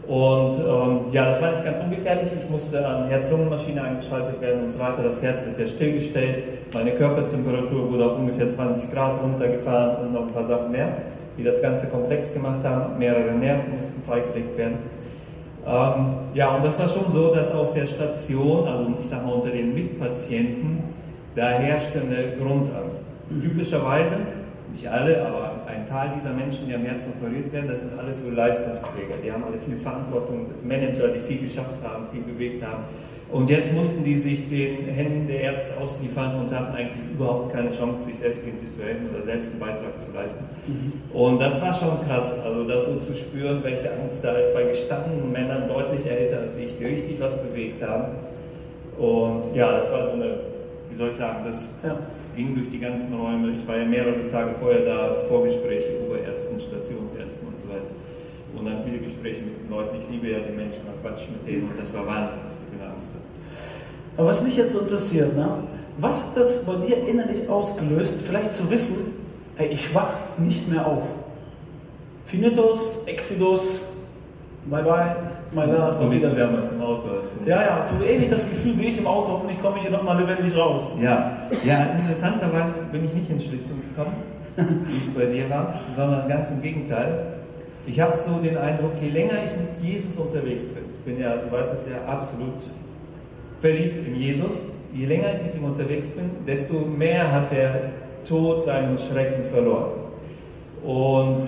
Und 0.06 0.56
ähm, 0.58 1.00
ja, 1.10 1.24
das 1.24 1.42
war 1.42 1.50
nicht 1.50 1.64
ganz 1.64 1.80
ungefährlich. 1.80 2.28
Ich 2.38 2.48
musste 2.48 2.86
an 2.86 3.08
Herz-Lungen-Maschine 3.08 3.82
eingeschaltet 3.82 4.40
werden 4.40 4.62
und 4.64 4.70
so 4.70 4.78
weiter. 4.78 5.02
Das 5.02 5.20
Herz 5.20 5.44
wird 5.44 5.58
ja 5.58 5.66
stillgestellt. 5.66 6.44
Meine 6.72 6.92
Körpertemperatur 6.92 7.90
wurde 7.90 8.06
auf 8.06 8.16
ungefähr 8.16 8.48
20 8.48 8.92
Grad 8.92 9.20
runtergefahren 9.20 10.06
und 10.06 10.12
noch 10.12 10.22
ein 10.22 10.32
paar 10.32 10.44
Sachen 10.44 10.70
mehr, 10.70 10.98
die 11.36 11.42
das 11.42 11.60
Ganze 11.60 11.88
komplex 11.88 12.32
gemacht 12.32 12.62
haben. 12.62 12.98
Mehrere 12.98 13.32
Nerven 13.32 13.72
mussten 13.72 14.00
freigelegt 14.02 14.56
werden. 14.56 14.78
Ähm, 15.66 16.18
ja, 16.35 16.54
und 16.54 16.64
das 16.64 16.78
war 16.78 16.87
schon 16.87 17.11
so, 17.11 17.35
dass 17.35 17.52
auf 17.52 17.73
der 17.73 17.87
Station, 17.87 18.68
also 18.68 18.87
ich 19.00 19.06
sag 19.06 19.26
mal 19.26 19.32
unter 19.32 19.50
den 19.50 19.75
Mitpatienten, 19.75 20.78
da 21.35 21.49
herrschte 21.49 22.00
eine 22.00 22.37
Grundangst. 22.37 23.02
Typischerweise, 23.42 24.16
nicht 24.70 24.87
alle, 24.88 25.26
aber 25.26 25.52
ein 25.66 25.85
Teil 25.85 26.12
dieser 26.16 26.32
Menschen, 26.32 26.68
die 26.68 26.75
am 26.75 26.82
Herzen 26.85 27.12
operiert 27.20 27.52
werden, 27.52 27.68
das 27.68 27.80
sind 27.80 27.99
alles 27.99 28.20
so 28.20 28.30
Leistungsträger. 28.30 29.16
Die 29.25 29.32
haben 29.32 29.42
alle 29.44 29.58
viel 29.58 29.76
Verantwortung, 29.76 30.46
Manager, 30.62 31.08
die 31.08 31.20
viel 31.20 31.40
geschafft 31.40 31.82
haben, 31.82 32.06
viel 32.12 32.23
bewegt 32.23 32.64
haben. 32.64 32.85
Und 33.33 33.50
jetzt 33.50 33.73
mussten 33.73 34.04
die 34.04 34.14
sich 34.14 34.49
den 34.49 34.85
Händen 34.87 35.26
der 35.26 35.40
Ärzte 35.40 35.76
ausliefern 35.80 36.38
und 36.38 36.52
hatten 36.54 36.76
eigentlich 36.76 37.02
überhaupt 37.12 37.52
keine 37.52 37.71
Chance, 37.71 38.02
sich 38.04 38.18
selbst 38.18 38.45
irgendwie 38.47 38.71
zu 38.71 38.83
helfen 38.85 39.09
oder 39.12 39.21
selbst 39.21 39.50
einen 39.50 39.59
Beitrag 39.59 40.00
zu 40.00 40.12
leisten. 40.12 40.45
Und 41.12 41.40
das 41.40 41.61
war 41.61 41.73
schon 41.75 42.00
krass, 42.06 42.38
also 42.45 42.62
das 42.64 42.85
so 42.85 42.97
zu 43.00 43.14
spüren, 43.14 43.64
welche 43.64 43.90
Angst 44.00 44.21
da 44.23 44.33
ist 44.37 44.54
bei 44.54 44.62
gestandenen 44.62 45.33
Männern 45.33 45.68
deutlich 45.68 46.06
älter 46.06 46.38
als 46.40 46.56
ich, 46.56 46.76
die 46.78 46.85
richtig 46.85 47.21
was 47.21 47.37
bewegt 47.42 47.83
haben. 47.83 48.12
Und 48.97 49.54
ja, 49.56 49.73
das 49.73 49.90
war 49.90 50.06
so 50.06 50.12
eine, 50.12 50.38
wie 50.90 50.97
soll 50.97 51.11
ich 51.11 51.16
sagen, 51.16 51.38
das 51.45 51.68
Ja. 51.83 51.99
ging 52.37 52.54
durch 52.54 52.68
die 52.71 52.78
ganzen 52.78 53.12
Räume. 53.12 53.52
Ich 53.56 53.66
war 53.66 53.76
ja 53.76 53.85
mehrere 53.85 54.28
Tage 54.30 54.52
vorher 54.54 54.85
da, 54.85 55.12
Vorgespräche, 55.28 55.90
Oberärzten, 56.06 56.61
Stationsärzten 56.61 57.49
und 57.49 57.59
so 57.59 57.68
weiter. 57.68 57.90
Und 58.58 58.64
dann 58.66 58.82
viele 58.82 58.98
Gespräche 58.98 59.42
mit 59.42 59.62
den 59.62 59.70
Leuten. 59.70 59.96
Ich 59.98 60.08
liebe 60.08 60.28
ja 60.30 60.38
die 60.40 60.52
Menschen, 60.56 60.82
man 60.86 60.94
quatscht 61.02 61.28
mit 61.30 61.46
denen 61.46 61.64
und 61.68 61.78
das 61.80 61.92
war 61.94 62.06
Wahnsinn, 62.06 62.38
was 62.44 62.54
die 62.56 62.76
für 62.76 62.84
Angst. 62.84 63.12
Aber 64.16 64.28
was 64.28 64.42
mich 64.42 64.56
jetzt 64.56 64.75
interessiert, 64.75 65.36
ne? 65.36 65.48
was 65.98 66.20
hat 66.22 66.36
das 66.36 66.64
bei 66.64 66.75
dir 66.86 67.06
innerlich 67.06 67.48
ausgelöst, 67.48 68.14
vielleicht 68.26 68.52
zu 68.52 68.68
wissen, 68.70 68.96
hey, 69.56 69.68
ich 69.68 69.94
wach 69.94 70.08
nicht 70.38 70.68
mehr 70.70 70.86
auf? 70.86 71.04
Finitus, 72.25 73.00
Exodus, 73.06 73.86
bye 74.70 74.82
bye. 74.82 75.16
mein 75.52 75.72
Lars, 75.72 75.98
So 76.00 76.10
wie 76.10 76.16
Wiedersehen. 76.16 76.48
damals 76.48 76.72
im 76.72 76.80
Auto 76.82 77.08
hast. 77.16 77.32
Ja, 77.46 77.62
ja, 77.62 77.86
so 77.86 78.04
ähnlich 78.04 78.28
das 78.28 78.48
Gefühl 78.48 78.76
wie 78.78 78.86
ich 78.86 78.98
im 78.98 79.06
Auto. 79.06 79.32
Hoffentlich 79.32 79.58
komme 79.60 79.76
ich 79.76 79.82
hier 79.82 79.92
nochmal 79.92 80.18
lebendig 80.18 80.56
raus. 80.56 80.92
Ja, 81.00 81.36
ja, 81.64 81.84
interessanterweise 81.98 82.75
bin 82.90 83.04
ich 83.04 83.14
nicht 83.14 83.30
ins 83.30 83.44
Schwitzen 83.44 83.80
gekommen, 83.82 84.16
wie 84.56 84.96
es 84.96 85.08
bei 85.10 85.26
dir 85.26 85.48
war, 85.50 85.72
sondern 85.92 86.26
ganz 86.26 86.50
im 86.50 86.62
Gegenteil. 86.62 87.35
Ich 87.86 88.00
habe 88.00 88.16
so 88.16 88.32
den 88.42 88.56
Eindruck, 88.56 88.92
je 89.00 89.10
länger 89.10 89.44
ich 89.44 89.52
mit 89.56 89.80
Jesus 89.80 90.16
unterwegs 90.16 90.66
bin, 90.66 90.82
ich 90.90 90.98
bin 91.00 91.20
ja, 91.20 91.36
du 91.36 91.50
weißt 91.52 91.72
es 91.72 91.86
ja, 91.86 92.04
absolut 92.06 92.54
verliebt 93.60 94.00
in 94.00 94.16
Jesus, 94.16 94.62
je 94.92 95.06
länger 95.06 95.32
ich 95.32 95.42
mit 95.42 95.54
ihm 95.54 95.64
unterwegs 95.64 96.08
bin, 96.08 96.30
desto 96.46 96.80
mehr 96.80 97.30
hat 97.30 97.52
der 97.52 97.90
Tod 98.26 98.64
seinen 98.64 98.98
Schrecken 98.98 99.44
verloren. 99.44 99.92
Und 100.84 101.44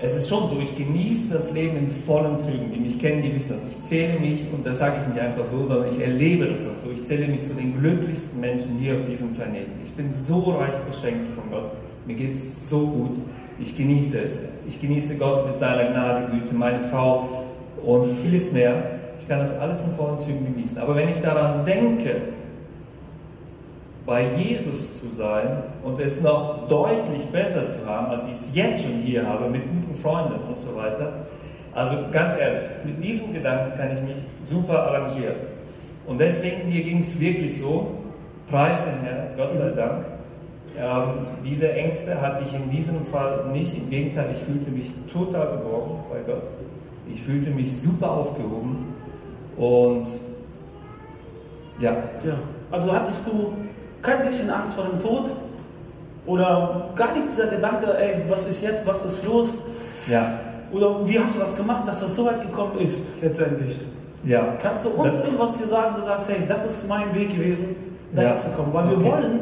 es 0.00 0.14
ist 0.14 0.28
schon 0.28 0.48
so, 0.48 0.60
ich 0.60 0.76
genieße 0.76 1.32
das 1.32 1.52
Leben 1.52 1.76
in 1.76 1.86
vollen 1.88 2.36
Zügen. 2.38 2.70
Die 2.72 2.78
mich 2.78 2.98
kennen, 3.00 3.20
die 3.20 3.34
wissen 3.34 3.50
das. 3.50 3.64
Ich 3.64 3.82
zähle 3.82 4.20
mich, 4.20 4.44
und 4.52 4.64
das 4.64 4.78
sage 4.78 4.98
ich 5.00 5.06
nicht 5.08 5.18
einfach 5.18 5.42
so, 5.42 5.66
sondern 5.66 5.88
ich 5.88 6.00
erlebe 6.00 6.46
das 6.46 6.62
auch 6.62 6.76
so. 6.84 6.90
Ich 6.92 7.02
zähle 7.02 7.26
mich 7.26 7.42
zu 7.42 7.52
den 7.54 7.76
glücklichsten 7.78 8.38
Menschen 8.38 8.78
hier 8.78 8.94
auf 8.94 9.04
diesem 9.04 9.34
Planeten. 9.34 9.72
Ich 9.82 9.92
bin 9.92 10.12
so 10.12 10.38
reich 10.50 10.78
beschenkt 10.86 11.26
von 11.34 11.50
Gott. 11.50 11.72
Mir 12.06 12.14
geht 12.14 12.34
es 12.34 12.68
so 12.68 12.86
gut. 12.86 13.18
Ich 13.58 13.76
genieße 13.76 14.20
es. 14.20 14.40
Ich 14.66 14.80
genieße 14.80 15.16
Gott 15.16 15.46
mit 15.46 15.58
seiner 15.58 15.90
Gnade, 15.90 16.30
Güte, 16.30 16.54
meine 16.54 16.80
Frau 16.80 17.46
und 17.84 18.16
vieles 18.18 18.52
mehr. 18.52 18.74
Ich 19.18 19.28
kann 19.28 19.40
das 19.40 19.58
alles 19.58 19.80
in 19.80 19.90
vollen 19.92 20.18
Zügen 20.18 20.44
genießen. 20.44 20.78
Aber 20.78 20.94
wenn 20.94 21.08
ich 21.08 21.20
daran 21.20 21.64
denke, 21.64 22.16
bei 24.08 24.24
Jesus 24.36 24.94
zu 24.94 25.10
sein 25.10 25.64
und 25.84 26.00
es 26.00 26.22
noch 26.22 26.66
deutlich 26.66 27.26
besser 27.26 27.68
zu 27.68 27.84
haben, 27.86 28.06
als 28.06 28.24
ich 28.24 28.30
es 28.30 28.54
jetzt 28.54 28.82
schon 28.82 28.94
hier 29.04 29.26
habe, 29.26 29.50
mit 29.50 29.62
guten 29.68 29.94
Freunden 29.94 30.40
und 30.48 30.58
so 30.58 30.74
weiter. 30.74 31.26
Also 31.74 31.94
ganz 32.10 32.34
ehrlich, 32.34 32.64
mit 32.84 33.02
diesem 33.02 33.34
Gedanken 33.34 33.76
kann 33.76 33.92
ich 33.92 34.00
mich 34.00 34.16
super 34.42 34.84
arrangieren. 34.84 35.34
Und 36.06 36.18
deswegen, 36.18 36.70
mir 36.70 36.82
ging 36.82 36.98
es 36.98 37.20
wirklich 37.20 37.58
so, 37.58 37.98
preis 38.50 38.82
den 38.86 38.94
Herrn, 39.04 39.28
Gott 39.36 39.54
sei 39.54 39.70
Dank. 39.72 40.06
Ähm, 40.80 41.26
diese 41.44 41.72
Ängste 41.72 42.20
hatte 42.20 42.44
ich 42.44 42.54
in 42.54 42.70
diesem 42.70 43.04
Fall 43.04 43.46
nicht. 43.52 43.76
Im 43.76 43.90
Gegenteil, 43.90 44.30
ich 44.32 44.38
fühlte 44.38 44.70
mich 44.70 44.94
total 45.12 45.50
geborgen 45.58 45.98
bei 46.10 46.20
Gott. 46.30 46.44
Ich 47.12 47.22
fühlte 47.22 47.50
mich 47.50 47.76
super 47.80 48.10
aufgehoben. 48.12 48.94
Und 49.56 50.06
ja, 51.80 51.90
Ja. 52.24 52.34
Also 52.70 52.92
hattest 52.92 53.26
du 53.26 53.52
kein 54.02 54.24
bisschen 54.26 54.50
Angst 54.50 54.76
vor 54.76 54.84
dem 54.84 55.00
Tod? 55.00 55.32
Oder 56.26 56.90
gar 56.94 57.12
nicht 57.14 57.28
dieser 57.32 57.46
Gedanke, 57.46 57.96
ey, 57.98 58.22
was 58.28 58.44
ist 58.44 58.62
jetzt, 58.62 58.86
was 58.86 59.00
ist 59.02 59.24
los? 59.24 59.56
ja, 60.06 60.38
Oder 60.70 61.08
wie 61.08 61.18
hast 61.18 61.34
du 61.34 61.38
das 61.38 61.56
gemacht, 61.56 61.88
dass 61.88 62.00
das 62.00 62.14
so 62.14 62.26
weit 62.26 62.42
gekommen 62.42 62.78
ist, 62.78 63.00
letztendlich? 63.22 63.80
ja. 64.24 64.54
Kannst 64.60 64.84
du 64.84 64.90
uns 64.90 65.14
Das- 65.16 65.24
irgendwas 65.24 65.56
hier 65.56 65.66
sagen, 65.66 65.94
du 65.96 66.02
sagst, 66.02 66.28
hey, 66.28 66.42
das 66.46 66.66
ist 66.66 66.86
mein 66.86 67.14
Weg 67.14 67.30
gewesen, 67.30 67.74
dahin 68.14 68.32
Ja. 68.32 68.36
zu 68.36 68.50
kommen? 68.50 68.68
Weil 68.74 68.90
wir 68.90 68.98
Okay. 68.98 69.10
wollen 69.10 69.40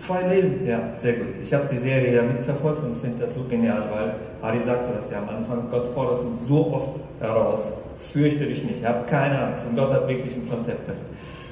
angstfrei 0.00 0.34
leben. 0.34 0.66
Ja, 0.66 0.80
sehr 0.96 1.14
gut. 1.14 1.26
Ich 1.42 1.52
habe 1.52 1.66
die 1.70 1.76
Serie 1.76 2.14
ja 2.14 2.22
mitverfolgt 2.22 2.82
und 2.82 2.96
finde 2.96 3.22
das 3.22 3.34
so 3.34 3.42
genial, 3.48 3.82
weil 3.92 4.14
Harry 4.42 4.60
sagte 4.60 4.90
das 4.94 5.10
ja 5.10 5.18
am 5.18 5.28
Anfang, 5.28 5.68
Gott 5.70 5.88
fordert 5.88 6.22
uns 6.22 6.46
so 6.46 6.72
oft 6.72 7.00
heraus, 7.20 7.72
fürchte 7.96 8.44
dich 8.46 8.64
nicht, 8.64 8.84
hab 8.84 9.06
keine 9.06 9.38
Angst 9.46 9.66
und 9.68 9.76
Gott 9.76 9.92
hat 9.92 10.08
wirklich 10.08 10.34
ein 10.36 10.48
Konzept 10.48 10.88
dafür. 10.88 11.04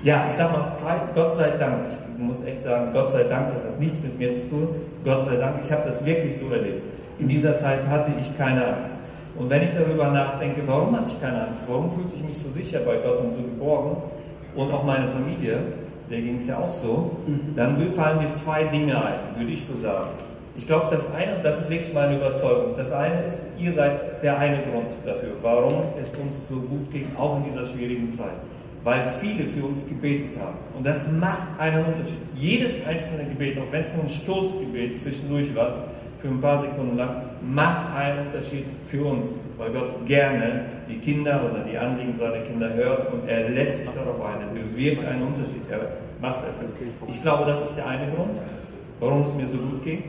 Ja, 0.03 0.25
ich 0.29 0.35
sag 0.35 0.53
mal, 0.53 0.73
frei- 0.79 1.01
Gott 1.13 1.33
sei 1.33 1.51
Dank, 1.59 1.75
ich 1.89 2.23
muss 2.23 2.43
echt 2.45 2.63
sagen, 2.63 2.91
Gott 2.93 3.11
sei 3.11 3.25
Dank, 3.25 3.53
das 3.53 3.65
hat 3.65 3.81
nichts 3.81 4.01
mit 4.03 4.17
mir 4.19 4.33
zu 4.33 4.49
tun, 4.49 4.69
Gott 5.05 5.25
sei 5.25 5.37
Dank, 5.37 5.57
ich 5.63 5.73
habe 5.73 5.83
das 5.87 6.05
wirklich 6.05 6.37
so 6.37 6.51
erlebt. 6.53 6.83
In 7.19 7.27
dieser 7.27 7.57
Zeit 7.59 7.87
hatte 7.89 8.13
ich 8.19 8.37
keine 8.39 8.65
Angst. 8.75 8.91
Und 9.37 9.51
wenn 9.51 9.63
ich 9.63 9.73
darüber 9.73 10.09
nachdenke, 10.09 10.63
warum 10.67 10.97
hatte 10.97 11.13
ich 11.13 11.21
keine 11.21 11.49
Angst, 11.49 11.65
warum 11.69 11.91
fühlte 11.91 12.15
ich 12.15 12.23
mich 12.25 12.39
so 12.39 12.49
sicher 12.49 12.79
bei 12.87 12.97
Gott 12.97 13.21
und 13.21 13.33
so 13.33 13.41
geborgen 13.41 13.97
und 14.55 14.73
auch 14.73 14.85
meine 14.85 15.09
Familie, 15.09 15.59
der 16.11 16.23
ging 16.23 16.37
es 16.37 16.47
ja 16.47 16.59
auch 16.59 16.73
so, 16.73 17.17
dann 17.55 17.93
fallen 17.93 18.19
mir 18.19 18.33
zwei 18.33 18.65
Dinge 18.65 18.97
ein, 19.03 19.37
würde 19.37 19.53
ich 19.53 19.65
so 19.65 19.77
sagen. 19.79 20.11
Ich 20.57 20.67
glaube, 20.67 20.89
das 20.91 21.13
eine, 21.15 21.37
und 21.37 21.45
das 21.45 21.61
ist 21.61 21.71
wirklich 21.71 21.95
meine 21.95 22.17
Überzeugung, 22.17 22.75
das 22.75 22.91
eine 22.91 23.23
ist, 23.23 23.43
ihr 23.61 23.73
seid 23.73 24.23
der 24.23 24.39
eine 24.39 24.61
Grund 24.63 24.91
dafür, 25.07 25.31
warum 25.41 25.85
es 25.99 26.13
uns 26.15 26.49
so 26.49 26.57
gut 26.57 26.91
ging, 26.91 27.07
auch 27.17 27.37
in 27.37 27.45
dieser 27.45 27.65
schwierigen 27.65 28.11
Zeit. 28.11 28.33
Weil 28.83 29.03
viele 29.03 29.47
für 29.47 29.65
uns 29.65 29.87
gebetet 29.87 30.31
haben. 30.41 30.57
Und 30.77 30.85
das 30.85 31.11
macht 31.13 31.47
einen 31.59 31.85
Unterschied. 31.85 32.19
Jedes 32.35 32.85
einzelne 32.87 33.25
Gebet, 33.25 33.59
auch 33.59 33.71
wenn 33.71 33.83
es 33.83 33.95
nur 33.95 34.05
ein 34.05 34.09
Stoßgebet 34.09 34.97
zwischendurch 34.97 35.55
war, 35.55 35.85
für 36.19 36.29
ein 36.29 36.41
paar 36.41 36.59
Sekunden 36.59 36.97
lang, 36.97 37.23
macht 37.43 37.95
einen 37.95 38.27
Unterschied 38.27 38.67
für 38.87 39.05
uns, 39.05 39.33
weil 39.57 39.71
Gott 39.71 40.05
gerne 40.07 40.63
die 40.89 40.99
Kinder 40.99 41.41
oder 41.49 41.61
die 41.61 41.79
Anliegen 41.79 42.13
seiner 42.13 42.39
Kinder 42.39 42.73
hört 42.75 43.13
und 43.13 43.29
er 43.29 43.49
lässt 43.51 43.79
sich 43.79 43.91
darauf 43.91 44.21
ein, 44.25 44.41
er 44.41 44.63
bewirkt 44.63 45.07
einen 45.07 45.23
Unterschied, 45.23 45.63
er 45.71 45.81
macht 46.21 46.41
etwas. 46.45 46.75
Ich 47.07 47.23
glaube, 47.23 47.45
das 47.47 47.63
ist 47.63 47.77
der 47.77 47.87
eine 47.87 48.13
Grund, 48.13 48.41
warum 48.99 49.23
es 49.23 49.35
mir 49.35 49.47
so 49.47 49.57
gut 49.57 49.83
ging. 49.83 50.03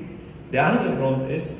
Der 0.51 0.65
andere 0.65 0.95
Grund 0.95 1.29
ist, 1.29 1.53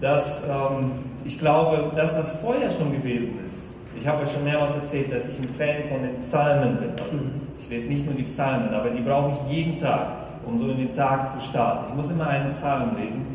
dass 0.00 0.44
ähm, 0.48 0.90
ich 1.24 1.38
glaube, 1.38 1.90
das, 1.96 2.16
was 2.16 2.40
vorher 2.40 2.70
schon 2.70 2.92
gewesen 2.92 3.38
ist, 3.44 3.70
ich 3.96 4.06
habe 4.06 4.22
euch 4.22 4.30
schon 4.30 4.44
mehrmals 4.44 4.74
erzählt, 4.74 5.10
dass 5.10 5.28
ich 5.28 5.38
ein 5.40 5.48
Fan 5.48 5.84
von 5.88 6.02
den 6.02 6.20
Psalmen 6.20 6.76
bin. 6.76 6.90
Also 7.02 7.16
ich 7.58 7.68
lese 7.68 7.88
nicht 7.88 8.06
nur 8.06 8.14
die 8.14 8.22
Psalmen, 8.24 8.68
aber 8.68 8.90
die 8.90 9.00
brauche 9.00 9.32
ich 9.32 9.56
jeden 9.56 9.76
Tag, 9.76 10.08
um 10.46 10.56
so 10.56 10.68
in 10.68 10.78
den 10.78 10.92
Tag 10.92 11.28
zu 11.28 11.40
starten. 11.40 11.86
Ich 11.88 11.94
muss 11.94 12.10
immer 12.10 12.28
einen 12.28 12.50
Psalm 12.50 12.96
lesen, 13.00 13.26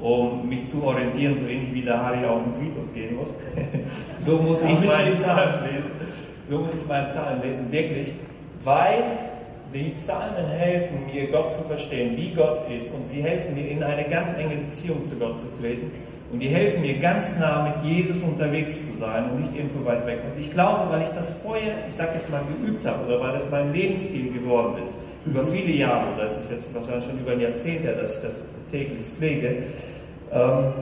um 0.00 0.48
mich 0.48 0.66
zu 0.66 0.82
orientieren, 0.82 1.36
so 1.36 1.44
ähnlich 1.44 1.72
wie 1.74 1.82
der 1.82 2.02
Harry 2.02 2.24
auf 2.24 2.42
den 2.44 2.54
Friedhof 2.54 2.92
gehen 2.94 3.16
muss. 3.16 3.34
so 4.24 4.38
muss 4.38 4.62
ich 4.62 4.68
nicht 4.68 4.86
meinen 4.86 5.12
jeden 5.12 5.22
Tag. 5.22 5.36
Psalm 5.36 5.74
lesen. 5.74 5.90
So 6.44 6.58
muss 6.58 6.74
ich 6.74 6.88
meinen 6.88 7.06
Psalm 7.06 7.42
lesen, 7.42 7.70
wirklich, 7.70 8.14
weil 8.64 9.04
die 9.72 9.90
Psalmen 9.90 10.48
helfen 10.48 11.06
mir, 11.12 11.28
Gott 11.28 11.52
zu 11.52 11.62
verstehen, 11.62 12.16
wie 12.16 12.32
Gott 12.34 12.68
ist, 12.70 12.92
und 12.92 13.06
sie 13.06 13.22
helfen 13.22 13.54
mir, 13.54 13.68
in 13.68 13.82
eine 13.82 14.04
ganz 14.04 14.34
enge 14.34 14.56
Beziehung 14.56 15.04
zu 15.04 15.14
Gott 15.16 15.36
zu 15.36 15.46
treten. 15.60 15.92
Und 16.32 16.40
die 16.40 16.48
helfen 16.48 16.82
mir, 16.82 16.98
ganz 16.98 17.36
nah 17.38 17.68
mit 17.68 17.84
Jesus 17.84 18.22
unterwegs 18.22 18.86
zu 18.86 18.96
sein 18.96 19.30
und 19.30 19.40
nicht 19.40 19.54
irgendwo 19.54 19.84
weit 19.84 20.06
weg. 20.06 20.20
Und 20.32 20.38
ich 20.38 20.50
glaube, 20.50 20.90
weil 20.90 21.02
ich 21.02 21.08
das 21.10 21.32
vorher, 21.42 21.74
ich 21.86 21.94
sag 21.94 22.14
jetzt 22.14 22.30
mal, 22.30 22.42
geübt 22.44 22.86
habe, 22.86 23.04
oder 23.06 23.20
weil 23.20 23.32
das 23.32 23.50
mein 23.50 23.72
Lebensstil 23.72 24.32
geworden 24.32 24.80
ist, 24.80 24.98
über 25.26 25.44
viele 25.44 25.72
Jahre, 25.72 26.14
oder 26.14 26.24
es 26.24 26.36
ist 26.36 26.50
jetzt 26.50 26.74
wahrscheinlich 26.74 27.04
schon 27.04 27.18
über 27.20 27.32
ein 27.32 27.40
Jahrzehnt 27.40 27.82
her, 27.82 27.94
dass 27.94 28.16
ich 28.16 28.22
das 28.22 28.44
täglich 28.70 29.04
pflege, 29.04 29.64
ähm, 30.32 30.72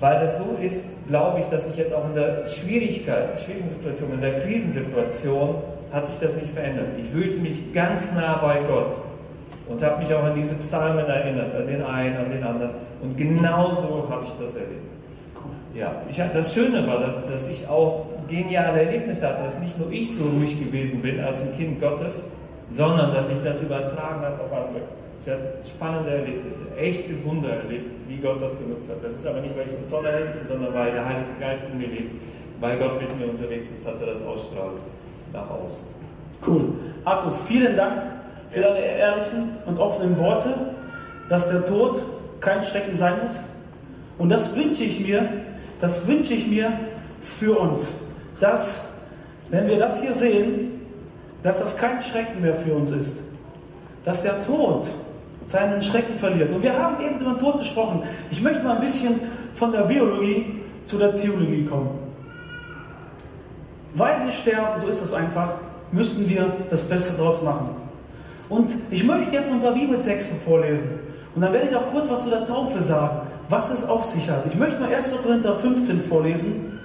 weil 0.00 0.20
das 0.20 0.38
so 0.38 0.56
ist, 0.62 0.84
glaube 1.06 1.40
ich, 1.40 1.46
dass 1.46 1.66
ich 1.66 1.76
jetzt 1.76 1.92
auch 1.92 2.06
in 2.06 2.14
der 2.14 2.44
Schwierigkeit, 2.44 3.38
schwierigen 3.38 3.68
Situation, 3.68 4.12
in 4.12 4.20
der 4.20 4.38
Krisensituation, 4.40 5.56
hat 5.92 6.06
sich 6.06 6.18
das 6.18 6.34
nicht 6.36 6.50
verändert. 6.50 6.86
Ich 6.98 7.08
fühlte 7.08 7.40
mich 7.40 7.72
ganz 7.72 8.12
nah 8.12 8.38
bei 8.38 8.60
Gott 8.68 8.94
und 9.68 9.82
habe 9.82 9.98
mich 9.98 10.12
auch 10.14 10.22
an 10.22 10.34
diese 10.34 10.54
Psalmen 10.56 11.06
erinnert, 11.06 11.54
an 11.54 11.66
den 11.66 11.82
einen, 11.82 12.16
an 12.16 12.30
den 12.30 12.44
anderen. 12.44 12.70
Und 13.02 13.16
genauso 13.16 14.06
habe 14.08 14.24
ich 14.24 14.32
das 14.40 14.54
erlebt. 14.54 14.82
Ja, 15.74 16.02
ich, 16.08 16.16
das 16.16 16.54
Schöne 16.54 16.86
war, 16.86 17.22
dass 17.30 17.46
ich 17.46 17.68
auch 17.68 18.06
geniale 18.28 18.82
Erlebnisse 18.82 19.28
hatte, 19.28 19.44
dass 19.44 19.58
nicht 19.60 19.78
nur 19.78 19.90
ich 19.92 20.14
so 20.14 20.24
ruhig 20.24 20.58
gewesen 20.58 21.02
bin 21.02 21.20
als 21.20 21.42
ein 21.42 21.56
Kind 21.56 21.80
Gottes, 21.80 22.22
sondern 22.70 23.12
dass 23.14 23.30
ich 23.30 23.38
das 23.44 23.60
übertragen 23.60 24.22
habe 24.22 24.42
auf 24.42 24.52
andere. 24.52 24.82
Ich 25.20 25.28
hatte 25.28 25.58
spannende 25.66 26.10
Erlebnisse, 26.10 26.64
echte 26.76 27.24
Wunder 27.24 27.50
erlebt, 27.50 27.90
wie 28.06 28.16
Gott 28.18 28.40
das 28.40 28.54
benutzt 28.54 28.88
hat. 28.88 29.02
Das 29.02 29.14
ist 29.14 29.26
aber 29.26 29.40
nicht, 29.40 29.56
weil 29.56 29.66
ich 29.66 29.72
so 29.72 29.78
ein 29.78 29.90
toller 29.90 30.12
Held 30.12 30.32
bin, 30.38 30.46
sondern 30.46 30.72
weil 30.72 30.92
der 30.92 31.04
Heilige 31.04 31.30
Geist 31.40 31.62
in 31.70 31.78
mir 31.78 31.88
lebt, 31.88 32.22
weil 32.60 32.78
Gott 32.78 33.00
mit 33.00 33.18
mir 33.18 33.28
unterwegs 33.28 33.70
ist, 33.70 33.86
hat 33.86 34.00
er 34.00 34.06
das 34.06 34.22
ausstrahlt 34.22 34.78
nach 35.32 35.50
außen. 35.50 35.86
Cool. 36.46 36.72
Arthur, 37.04 37.32
vielen 37.46 37.76
Dank 37.76 38.02
für 38.50 38.60
deine 38.60 38.78
ehrlichen 38.78 39.56
und 39.66 39.78
offenen 39.78 40.18
Worte, 40.18 40.54
dass 41.28 41.48
der 41.48 41.64
Tod 41.64 42.00
kein 42.40 42.62
Schrecken 42.62 42.96
sein 42.96 43.14
muss. 43.22 43.36
Und 44.18 44.30
das 44.30 44.54
wünsche 44.54 44.84
ich 44.84 45.00
mir, 45.00 45.28
das 45.80 46.06
wünsche 46.06 46.34
ich 46.34 46.46
mir 46.46 46.72
für 47.20 47.58
uns, 47.58 47.90
dass, 48.40 48.80
wenn 49.50 49.66
wir 49.66 49.78
das 49.78 50.00
hier 50.00 50.12
sehen, 50.12 50.80
dass 51.42 51.58
das 51.58 51.76
kein 51.76 52.00
Schrecken 52.02 52.40
mehr 52.40 52.54
für 52.54 52.74
uns 52.74 52.90
ist. 52.90 53.22
Dass 54.04 54.22
der 54.22 54.44
Tod 54.44 54.88
seinen 55.48 55.80
Schrecken 55.80 56.14
verliert. 56.14 56.52
Und 56.52 56.62
wir 56.62 56.78
haben 56.78 57.02
eben 57.02 57.20
über 57.20 57.30
den 57.30 57.38
Tod 57.38 57.58
gesprochen. 57.60 58.02
Ich 58.30 58.42
möchte 58.42 58.62
mal 58.62 58.74
ein 58.74 58.82
bisschen 58.82 59.18
von 59.54 59.72
der 59.72 59.82
Biologie 59.82 60.60
zu 60.84 60.98
der 60.98 61.14
Theologie 61.14 61.64
kommen. 61.64 61.88
Weil 63.94 64.26
wir 64.26 64.30
sterben, 64.30 64.78
so 64.82 64.86
ist 64.86 65.00
es 65.00 65.14
einfach, 65.14 65.54
müssen 65.90 66.28
wir 66.28 66.54
das 66.68 66.84
Beste 66.84 67.14
draus 67.14 67.40
machen. 67.40 67.70
Und 68.50 68.76
ich 68.90 69.02
möchte 69.04 69.34
jetzt 69.34 69.50
ein 69.50 69.62
paar 69.62 69.72
Bibeltexte 69.72 70.34
vorlesen. 70.34 70.90
Und 71.34 71.40
dann 71.40 71.54
werde 71.54 71.68
ich 71.70 71.76
auch 71.76 71.90
kurz 71.92 72.10
was 72.10 72.24
zu 72.24 72.28
der 72.28 72.44
Taufe 72.44 72.82
sagen, 72.82 73.26
was 73.48 73.70
es 73.70 73.86
auf 73.86 74.04
sich 74.04 74.28
hat. 74.28 74.44
Ich 74.46 74.54
möchte 74.54 74.78
mal 74.78 74.92
1. 74.92 75.14
Korinther 75.22 75.56
15 75.56 76.02
vorlesen, 76.02 76.78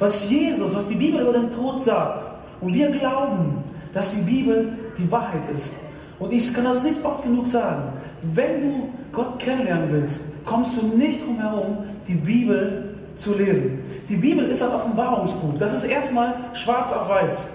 was 0.00 0.28
Jesus, 0.28 0.74
was 0.74 0.88
die 0.88 0.96
Bibel 0.96 1.20
über 1.20 1.32
den 1.32 1.52
Tod 1.52 1.84
sagt. 1.84 2.26
Und 2.60 2.74
wir 2.74 2.90
glauben, 2.90 3.62
dass 3.92 4.10
die 4.10 4.22
Bibel 4.22 4.72
die 4.98 5.08
Wahrheit 5.10 5.48
ist. 5.52 5.72
Und 6.18 6.32
ich 6.32 6.52
kann 6.52 6.64
das 6.64 6.82
nicht 6.82 7.04
oft 7.04 7.22
genug 7.22 7.46
sagen. 7.46 7.92
Wenn 8.22 8.60
du 8.62 8.88
Gott 9.12 9.38
kennenlernen 9.38 9.90
willst, 9.90 10.20
kommst 10.44 10.76
du 10.76 10.86
nicht 10.96 11.24
drum 11.24 11.38
herum, 11.38 11.78
die 12.06 12.14
Bibel 12.14 12.94
zu 13.16 13.34
lesen. 13.34 13.80
Die 14.08 14.16
Bibel 14.16 14.46
ist 14.46 14.62
ein 14.62 14.70
Offenbarungsbuch. 14.70 15.58
Das 15.58 15.72
ist 15.72 15.84
erstmal 15.84 16.34
schwarz 16.54 16.92
auf 16.92 17.08
weiß. 17.08 17.46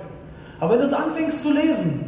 Aber 0.60 0.74
wenn 0.74 0.80
du 0.80 0.86
es 0.86 0.94
anfängst 0.94 1.42
zu 1.42 1.52
lesen, 1.52 2.06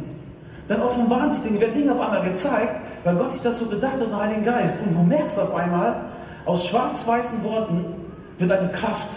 dann 0.68 0.82
offenbaren 0.82 1.32
sich 1.32 1.42
Dinge, 1.42 1.60
werden 1.60 1.74
Dinge 1.74 1.92
auf 1.92 2.00
einmal 2.00 2.22
gezeigt, 2.22 2.80
weil 3.04 3.16
Gott 3.16 3.32
sich 3.32 3.42
das 3.42 3.58
so 3.58 3.66
gedacht 3.66 3.94
hat, 3.94 4.10
der 4.10 4.16
Heiligen 4.16 4.44
Geist. 4.44 4.80
Und 4.84 4.94
du 4.94 5.02
merkst 5.02 5.38
auf 5.38 5.54
einmal, 5.54 5.96
aus 6.44 6.66
schwarz-weißen 6.66 7.42
Worten 7.44 7.84
wird 8.38 8.50
eine 8.50 8.68
Kraft, 8.68 9.16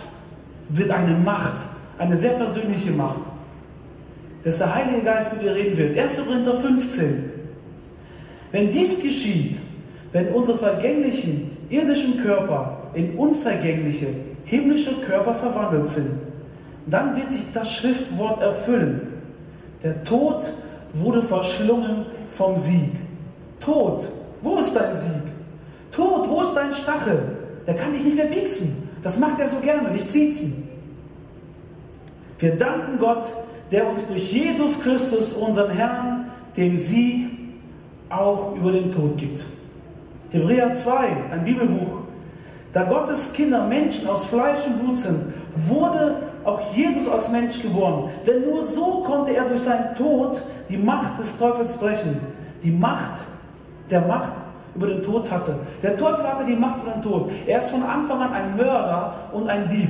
wird 0.70 0.92
eine 0.92 1.16
Macht, 1.18 1.56
eine 1.98 2.16
sehr 2.16 2.34
persönliche 2.34 2.92
Macht, 2.92 3.20
dass 4.44 4.58
der 4.58 4.74
Heilige 4.74 5.02
Geist 5.02 5.32
zu 5.32 5.36
dir 5.38 5.54
reden 5.54 5.78
wird. 5.78 5.98
1. 5.98 6.18
Korinther 6.26 6.56
15. 6.56 7.32
Wenn 8.52 8.72
dies 8.72 9.02
geschieht, 9.02 9.58
wenn 10.12 10.28
unsere 10.30 10.58
vergänglichen 10.58 11.58
irdischen 11.70 12.18
Körper 12.18 12.90
in 12.94 13.16
unvergängliche 13.16 14.08
himmlische 14.46 14.94
Körper 15.02 15.36
verwandelt 15.36 15.88
sind, 15.88 16.10
dann 16.88 17.16
wird 17.16 17.32
sich 17.32 17.46
das 17.54 17.72
Schriftwort 17.72 18.42
erfüllen. 18.42 19.02
Der 19.84 20.04
Tod 20.04 20.52
wurde 20.94 21.22
verschlungen 21.22 22.06
vom 22.36 22.58
Sieg. 22.58 22.92
Tod, 23.60 24.10
wo 24.42 24.58
ist 24.58 24.76
dein 24.76 24.96
Sieg? 24.96 25.12
Tod, 25.92 26.28
wo 26.30 26.42
ist 26.42 26.54
dein 26.54 26.74
Stachel? 26.74 27.20
Der 27.68 27.76
kann 27.76 27.92
dich 27.94 28.04
nicht 28.04 28.16
mehr 28.16 28.26
pieksen. 28.26 28.90
Das 29.04 29.20
macht 29.20 29.40
er 29.40 29.48
so 29.48 29.58
gerne, 29.58 29.92
dich 29.92 30.08
ziezen. 30.08 30.68
Wir 32.40 32.56
danken 32.56 32.98
Gott, 32.98 33.32
der 33.72 33.88
uns 33.88 34.06
durch 34.08 34.32
Jesus 34.32 34.80
Christus, 34.80 35.34
unseren 35.34 35.72
Herrn, 35.72 36.32
den 36.58 36.78
Sieg 36.78 37.30
auch 38.10 38.56
über 38.56 38.72
den 38.72 38.92
Tod 38.92 39.18
gibt. 39.18 39.46
Hebräer 40.32 40.74
2, 40.74 41.08
ein 41.32 41.44
Bibelbuch. 41.44 42.00
Da 42.74 42.84
Gottes 42.84 43.32
Kinder 43.34 43.66
Menschen 43.66 44.08
aus 44.08 44.26
Fleisch 44.26 44.66
und 44.68 44.80
Blut 44.80 44.98
sind, 44.98 45.34
wurde 45.68 46.18
auch 46.44 46.74
Jesus 46.76 47.08
als 47.08 47.30
Mensch 47.30 47.62
geboren. 47.62 48.10
Denn 48.28 48.46
nur 48.46 48.64
so 48.64 49.04
konnte 49.04 49.36
er 49.36 49.46
durch 49.46 49.62
seinen 49.62 49.96
Tod 49.96 50.44
die 50.70 50.78
Macht 50.78 51.20
des 51.20 51.36
Teufels 51.38 51.74
brechen. 51.74 52.20
Die 52.64 52.72
Macht 52.72 53.22
der 53.90 54.02
Macht 54.02 54.34
über 54.76 54.88
den 54.88 55.02
Tod 55.02 55.30
hatte. 55.32 55.56
Der 55.82 55.98
Teufel 55.98 56.28
hatte 56.28 56.46
die 56.46 56.56
Macht 56.56 56.84
über 56.84 56.92
den 56.92 57.02
Tod. 57.02 57.32
Er 57.48 57.62
ist 57.62 57.72
von 57.72 57.84
Anfang 57.84 58.22
an 58.22 58.34
ein 58.34 58.56
Mörder 58.56 59.14
und 59.34 59.50
ein 59.50 59.68
Dieb. 59.68 59.90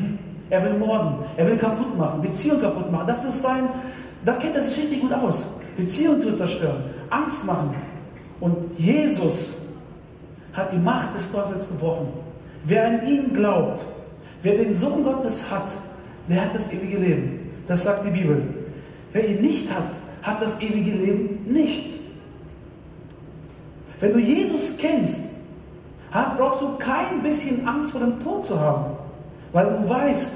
Er 0.50 0.64
will 0.64 0.80
morden, 0.80 1.24
er 1.38 1.46
will 1.46 1.58
kaputt 1.58 1.96
machen, 1.98 2.22
Beziehungen 2.22 2.62
kaputt 2.62 2.92
machen. 2.92 3.08
Das 3.08 3.24
ist 3.24 3.42
sein, 3.42 3.70
da 4.26 4.34
kennt 4.34 4.56
er 4.56 4.62
sich 4.62 4.78
richtig 4.78 5.02
gut 5.02 5.14
aus. 5.14 5.48
Beziehungen 5.78 6.22
zu 6.22 6.34
zerstören, 6.34 6.84
Angst 7.10 7.46
machen. 7.46 7.76
Und 8.40 8.56
Jesus 8.78 9.62
hat 10.54 10.72
die 10.72 10.78
Macht 10.78 11.14
des 11.16 11.32
Teufels 11.32 11.68
gebrochen. 11.68 12.08
Wer 12.64 12.88
an 12.88 13.08
ihn 13.08 13.34
glaubt, 13.34 13.86
wer 14.42 14.56
den 14.56 14.74
Sohn 14.76 15.04
Gottes 15.04 15.44
hat, 15.50 15.72
der 16.28 16.46
hat 16.46 16.56
das 16.56 16.72
ewige 16.72 16.98
Leben. 16.98 17.52
Das 17.68 17.84
sagt 17.84 18.06
die 18.06 18.10
Bibel. 18.10 18.42
Wer 19.12 19.30
ihn 19.30 19.42
nicht 19.42 19.70
hat, 19.72 19.84
hat 20.24 20.42
das 20.42 20.60
ewige 20.62 20.92
Leben 20.92 21.40
nicht. 21.46 21.86
Wenn 24.00 24.14
du 24.14 24.20
Jesus 24.20 24.74
kennst, 24.78 25.22
brauchst 26.12 26.62
du 26.62 26.78
kein 26.78 27.22
bisschen 27.22 27.68
Angst 27.68 27.92
vor 27.92 28.02
dem 28.02 28.20
Tod 28.20 28.44
zu 28.44 28.60
haben, 28.60 28.98
weil 29.52 29.70
du 29.70 29.90
weißt, 29.90 30.32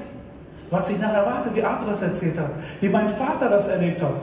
was 0.70 0.86
dich 0.86 0.98
nachher 0.98 1.20
erwartet, 1.20 1.54
wie 1.54 1.62
Arthur 1.62 1.88
das 1.88 2.02
erzählt 2.02 2.38
hat, 2.38 2.50
wie 2.80 2.88
mein 2.88 3.08
Vater 3.08 3.48
das 3.48 3.68
erlebt 3.68 4.02
hat. 4.02 4.16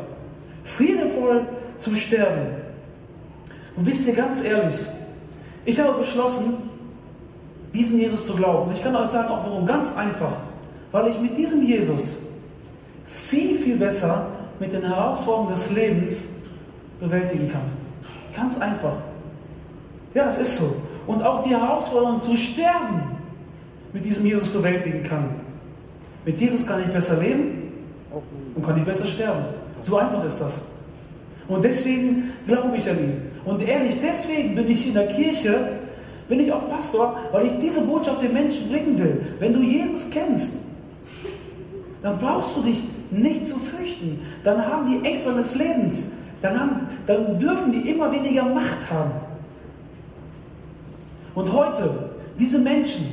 Friedevoll 0.63 1.45
zu 1.77 1.95
sterben. 1.95 2.47
Und 3.75 3.85
wisst 3.85 4.07
ihr 4.07 4.13
ganz 4.13 4.41
ehrlich, 4.41 4.75
ich 5.65 5.79
habe 5.79 5.97
beschlossen, 5.97 6.57
diesen 7.73 7.99
Jesus 7.99 8.25
zu 8.25 8.33
glauben. 8.33 8.69
Und 8.69 8.75
ich 8.75 8.83
kann 8.83 8.95
euch 8.95 9.09
sagen, 9.09 9.29
auch 9.29 9.45
warum. 9.45 9.65
Ganz 9.65 9.95
einfach. 9.95 10.33
Weil 10.91 11.07
ich 11.07 11.19
mit 11.19 11.37
diesem 11.37 11.63
Jesus 11.63 12.19
viel, 13.05 13.57
viel 13.57 13.77
besser 13.77 14.27
mit 14.59 14.73
den 14.73 14.83
Herausforderungen 14.83 15.53
des 15.53 15.71
Lebens 15.71 16.17
bewältigen 16.99 17.47
kann. 17.47 17.61
Ganz 18.35 18.59
einfach. 18.59 18.97
Ja, 20.13 20.27
es 20.27 20.37
ist 20.37 20.57
so. 20.57 20.75
Und 21.07 21.23
auch 21.23 21.43
die 21.43 21.49
Herausforderung 21.49 22.21
zu 22.21 22.35
sterben 22.35 23.01
mit 23.93 24.05
diesem 24.05 24.25
Jesus 24.25 24.49
bewältigen 24.49 25.03
kann. 25.03 25.40
Mit 26.25 26.39
Jesus 26.39 26.65
kann 26.65 26.81
ich 26.81 26.87
besser 26.87 27.17
leben 27.17 27.71
und 28.55 28.65
kann 28.65 28.77
ich 28.77 28.83
besser 28.83 29.05
sterben. 29.05 29.45
So 29.79 29.97
einfach 29.97 30.23
ist 30.23 30.39
das. 30.39 30.61
Und 31.47 31.63
deswegen 31.63 32.31
glaube 32.47 32.77
ich 32.77 32.89
an 32.89 32.99
ihn. 32.99 33.21
Und 33.45 33.61
ehrlich, 33.61 33.97
deswegen 34.01 34.55
bin 34.55 34.69
ich 34.69 34.87
in 34.87 34.93
der 34.93 35.07
Kirche, 35.07 35.57
bin 36.29 36.39
ich 36.39 36.51
auch 36.51 36.67
Pastor, 36.69 37.17
weil 37.31 37.47
ich 37.47 37.53
diese 37.59 37.81
Botschaft 37.81 38.21
den 38.21 38.33
Menschen 38.33 38.69
bringen 38.69 38.97
will. 38.97 39.25
Wenn 39.39 39.53
du 39.53 39.61
Jesus 39.61 40.07
kennst, 40.11 40.51
dann 42.01 42.17
brauchst 42.17 42.55
du 42.55 42.61
dich 42.61 42.83
nicht 43.09 43.47
zu 43.47 43.57
fürchten. 43.57 44.19
Dann 44.43 44.65
haben 44.65 44.89
die 44.89 45.05
Ängste 45.05 45.33
des 45.33 45.55
Lebens, 45.55 46.05
dann, 46.41 46.59
haben, 46.59 46.87
dann 47.05 47.37
dürfen 47.39 47.71
die 47.71 47.89
immer 47.89 48.11
weniger 48.11 48.45
Macht 48.45 48.89
haben. 48.89 49.11
Und 51.35 51.51
heute, 51.51 52.09
diese 52.39 52.59
Menschen, 52.59 53.05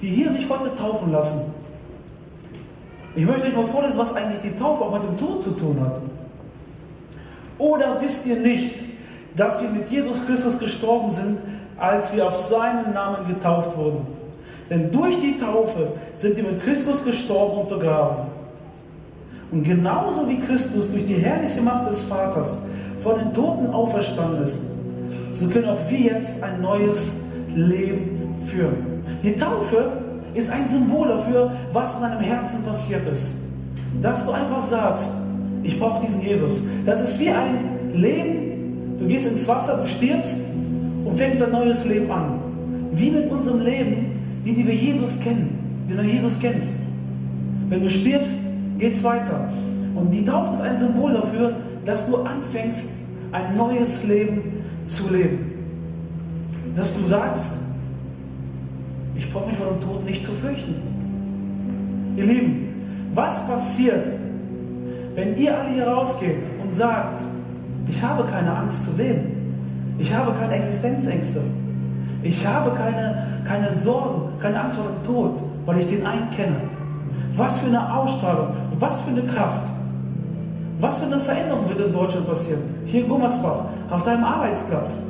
die 0.00 0.08
hier 0.08 0.30
sich 0.32 0.48
heute 0.48 0.74
taufen 0.74 1.12
lassen, 1.12 1.40
ich 3.18 3.26
möchte 3.26 3.48
euch 3.48 3.56
mal 3.56 3.66
vorlesen, 3.66 3.98
was 3.98 4.14
eigentlich 4.14 4.40
die 4.42 4.54
Taufe 4.54 4.84
auch 4.84 4.92
mit 4.92 5.02
dem 5.02 5.16
Tod 5.16 5.42
zu 5.42 5.50
tun 5.50 5.80
hat. 5.80 6.00
Oder 7.58 8.00
wisst 8.00 8.24
ihr 8.24 8.36
nicht, 8.36 8.76
dass 9.34 9.60
wir 9.60 9.68
mit 9.70 9.88
Jesus 9.90 10.24
Christus 10.24 10.56
gestorben 10.56 11.10
sind, 11.10 11.40
als 11.78 12.14
wir 12.14 12.28
auf 12.28 12.36
seinen 12.36 12.94
Namen 12.94 13.26
getauft 13.26 13.76
wurden? 13.76 14.06
Denn 14.70 14.92
durch 14.92 15.18
die 15.18 15.36
Taufe 15.36 15.94
sind 16.14 16.36
wir 16.36 16.44
mit 16.44 16.62
Christus 16.62 17.02
gestorben 17.02 17.62
und 17.62 17.68
begraben. 17.68 18.28
Und 19.50 19.64
genauso 19.64 20.28
wie 20.28 20.38
Christus 20.38 20.88
durch 20.88 21.04
die 21.04 21.16
herrliche 21.16 21.60
Macht 21.60 21.90
des 21.90 22.04
Vaters 22.04 22.60
von 23.00 23.18
den 23.18 23.34
Toten 23.34 23.66
auferstanden 23.66 24.44
ist, 24.44 24.60
so 25.32 25.48
können 25.48 25.70
auch 25.70 25.90
wir 25.90 25.98
jetzt 25.98 26.40
ein 26.40 26.60
neues 26.60 27.16
Leben 27.52 28.36
führen. 28.46 29.02
Die 29.24 29.34
Taufe 29.34 29.90
ist 30.38 30.50
ein 30.50 30.66
Symbol 30.68 31.08
dafür, 31.08 31.52
was 31.72 31.94
in 31.96 32.02
deinem 32.02 32.20
Herzen 32.20 32.62
passiert 32.62 33.06
ist. 33.08 33.34
Dass 34.00 34.24
du 34.24 34.32
einfach 34.32 34.62
sagst, 34.62 35.10
ich 35.62 35.78
brauche 35.78 36.00
diesen 36.04 36.22
Jesus. 36.22 36.62
Das 36.86 37.00
ist 37.00 37.18
wie 37.18 37.30
ein 37.30 37.92
Leben, 37.92 38.96
du 38.98 39.06
gehst 39.06 39.26
ins 39.26 39.46
Wasser, 39.48 39.78
du 39.78 39.86
stirbst 39.86 40.36
und 41.04 41.16
fängst 41.16 41.42
ein 41.42 41.50
neues 41.50 41.84
Leben 41.84 42.10
an. 42.10 42.38
Wie 42.92 43.10
mit 43.10 43.30
unserem 43.30 43.60
Leben, 43.60 44.20
die, 44.44 44.54
die 44.54 44.66
wir 44.66 44.74
Jesus 44.74 45.18
kennen, 45.20 45.86
die 45.88 45.94
du 45.94 46.02
Jesus 46.02 46.38
kennst. 46.38 46.72
Wenn 47.68 47.82
du 47.82 47.90
stirbst, 47.90 48.36
geht's 48.78 49.02
weiter. 49.02 49.48
Und 49.94 50.10
die 50.10 50.24
Taufe 50.24 50.54
ist 50.54 50.60
ein 50.60 50.78
Symbol 50.78 51.12
dafür, 51.12 51.56
dass 51.84 52.06
du 52.06 52.16
anfängst, 52.18 52.88
ein 53.32 53.56
neues 53.56 54.04
Leben 54.04 54.62
zu 54.86 55.08
leben. 55.08 55.52
Dass 56.76 56.94
du 56.94 57.04
sagst, 57.04 57.50
ich 59.18 59.30
brauche 59.32 59.48
mich 59.48 59.56
vor 59.56 59.66
dem 59.66 59.80
Tod 59.80 60.04
nicht 60.04 60.24
zu 60.24 60.30
fürchten. 60.30 60.76
Ihr 62.16 62.24
Lieben, 62.24 62.68
was 63.14 63.44
passiert, 63.46 64.06
wenn 65.16 65.36
ihr 65.36 65.58
alle 65.58 65.70
hier 65.70 65.88
rausgeht 65.88 66.44
und 66.62 66.72
sagt, 66.72 67.20
ich 67.88 68.00
habe 68.00 68.22
keine 68.24 68.56
Angst 68.56 68.84
zu 68.84 68.90
leben, 68.96 69.96
ich 69.98 70.14
habe 70.14 70.32
keine 70.38 70.54
Existenzängste, 70.54 71.42
ich 72.22 72.46
habe 72.46 72.70
keine, 72.70 73.42
keine 73.44 73.72
Sorgen, 73.72 74.32
keine 74.40 74.60
Angst 74.60 74.78
vor 74.78 74.86
dem 74.86 75.02
Tod, 75.02 75.42
weil 75.66 75.78
ich 75.78 75.86
den 75.86 76.06
einen 76.06 76.30
kenne. 76.30 76.60
Was 77.34 77.58
für 77.58 77.66
eine 77.66 77.92
Ausstrahlung, 77.92 78.48
was 78.78 79.00
für 79.00 79.10
eine 79.10 79.24
Kraft, 79.24 79.68
was 80.78 80.98
für 80.98 81.06
eine 81.06 81.20
Veränderung 81.20 81.68
wird 81.68 81.80
in 81.80 81.92
Deutschland 81.92 82.28
passieren. 82.28 82.62
Hier 82.86 83.02
in 83.02 83.08
Gummersbach, 83.08 83.64
auf 83.90 84.04
deinem 84.04 84.22
Arbeitsplatz. 84.22 85.02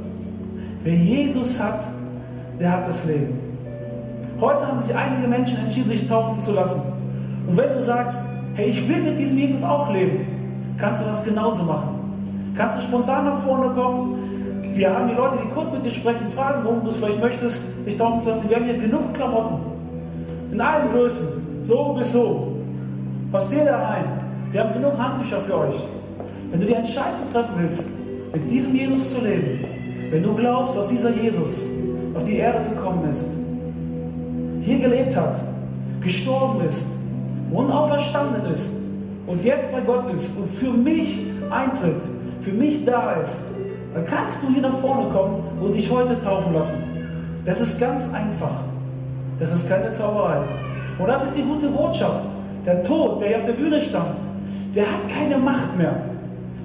Wer 0.82 0.94
Jesus 0.94 1.60
hat, 1.60 1.80
der 2.58 2.72
hat 2.72 2.88
das 2.88 3.04
Leben. 3.04 3.47
Heute 4.40 4.66
haben 4.66 4.78
sich 4.80 4.94
einige 4.94 5.26
Menschen 5.26 5.58
entschieden, 5.58 5.88
sich 5.88 6.08
taufen 6.08 6.38
zu 6.38 6.52
lassen. 6.52 6.80
Und 7.48 7.56
wenn 7.56 7.74
du 7.74 7.82
sagst, 7.82 8.20
hey, 8.54 8.68
ich 8.68 8.88
will 8.88 9.02
mit 9.02 9.18
diesem 9.18 9.38
Jesus 9.38 9.64
auch 9.64 9.92
leben, 9.92 10.74
kannst 10.78 11.02
du 11.02 11.06
das 11.06 11.24
genauso 11.24 11.64
machen. 11.64 12.52
Kannst 12.54 12.76
du 12.76 12.82
spontan 12.82 13.24
nach 13.24 13.42
vorne 13.42 13.74
kommen, 13.74 14.18
wir 14.74 14.94
haben 14.94 15.08
hier 15.08 15.16
Leute, 15.16 15.38
die 15.42 15.48
kurz 15.48 15.72
mit 15.72 15.84
dir 15.84 15.90
sprechen, 15.90 16.28
fragen, 16.30 16.60
warum 16.62 16.84
du 16.84 16.90
es 16.90 16.96
vielleicht 16.96 17.20
möchtest, 17.20 17.62
dich 17.84 17.96
taufen 17.96 18.22
zu 18.22 18.28
lassen. 18.28 18.48
Wir 18.48 18.56
haben 18.56 18.64
hier 18.64 18.78
genug 18.78 19.12
Klamotten. 19.12 19.56
In 20.52 20.60
allen 20.60 20.92
Größen. 20.92 21.26
So 21.58 21.94
bis 21.94 22.12
so. 22.12 22.56
Passt 23.32 23.50
dir 23.50 23.64
da 23.64 23.76
rein. 23.76 24.04
Wir 24.52 24.60
haben 24.60 24.72
genug 24.74 24.96
Handtücher 24.96 25.40
für 25.40 25.58
euch. 25.58 25.74
Wenn 26.52 26.60
du 26.60 26.66
die 26.66 26.74
Entscheidung 26.74 27.26
treffen 27.32 27.54
willst, 27.58 27.84
mit 28.32 28.48
diesem 28.48 28.74
Jesus 28.74 29.10
zu 29.10 29.20
leben, 29.20 29.64
wenn 30.12 30.22
du 30.22 30.32
glaubst, 30.34 30.76
dass 30.76 30.86
dieser 30.86 31.10
Jesus 31.10 31.64
auf 32.14 32.22
die 32.22 32.36
Erde 32.36 32.70
gekommen 32.70 33.08
ist, 33.10 33.26
hier 34.68 34.78
gelebt 34.78 35.16
hat, 35.16 35.40
gestorben 36.00 36.64
ist 36.64 36.84
und 37.50 37.70
auferstanden 37.72 38.50
ist 38.50 38.68
und 39.26 39.42
jetzt 39.42 39.72
bei 39.72 39.80
Gott 39.80 40.10
ist 40.12 40.36
und 40.36 40.48
für 40.50 40.70
mich 40.70 41.20
eintritt, 41.50 42.06
für 42.40 42.52
mich 42.52 42.84
da 42.84 43.14
ist, 43.14 43.38
dann 43.94 44.04
kannst 44.04 44.42
du 44.42 44.48
hier 44.52 44.62
nach 44.62 44.78
vorne 44.78 45.08
kommen 45.10 45.42
und 45.60 45.74
dich 45.74 45.90
heute 45.90 46.20
taufen 46.20 46.52
lassen. 46.52 46.74
Das 47.44 47.60
ist 47.60 47.80
ganz 47.80 48.12
einfach. 48.12 48.60
Das 49.38 49.54
ist 49.54 49.68
keine 49.68 49.90
Zauberei. 49.90 50.40
Und 50.98 51.08
das 51.08 51.24
ist 51.24 51.36
die 51.36 51.42
gute 51.42 51.68
Botschaft. 51.68 52.22
Der 52.66 52.82
Tod, 52.82 53.20
der 53.20 53.28
hier 53.28 53.36
auf 53.38 53.44
der 53.44 53.52
Bühne 53.52 53.80
stand, 53.80 54.16
der 54.74 54.84
hat 54.84 55.08
keine 55.08 55.38
Macht 55.38 55.76
mehr, 55.78 55.96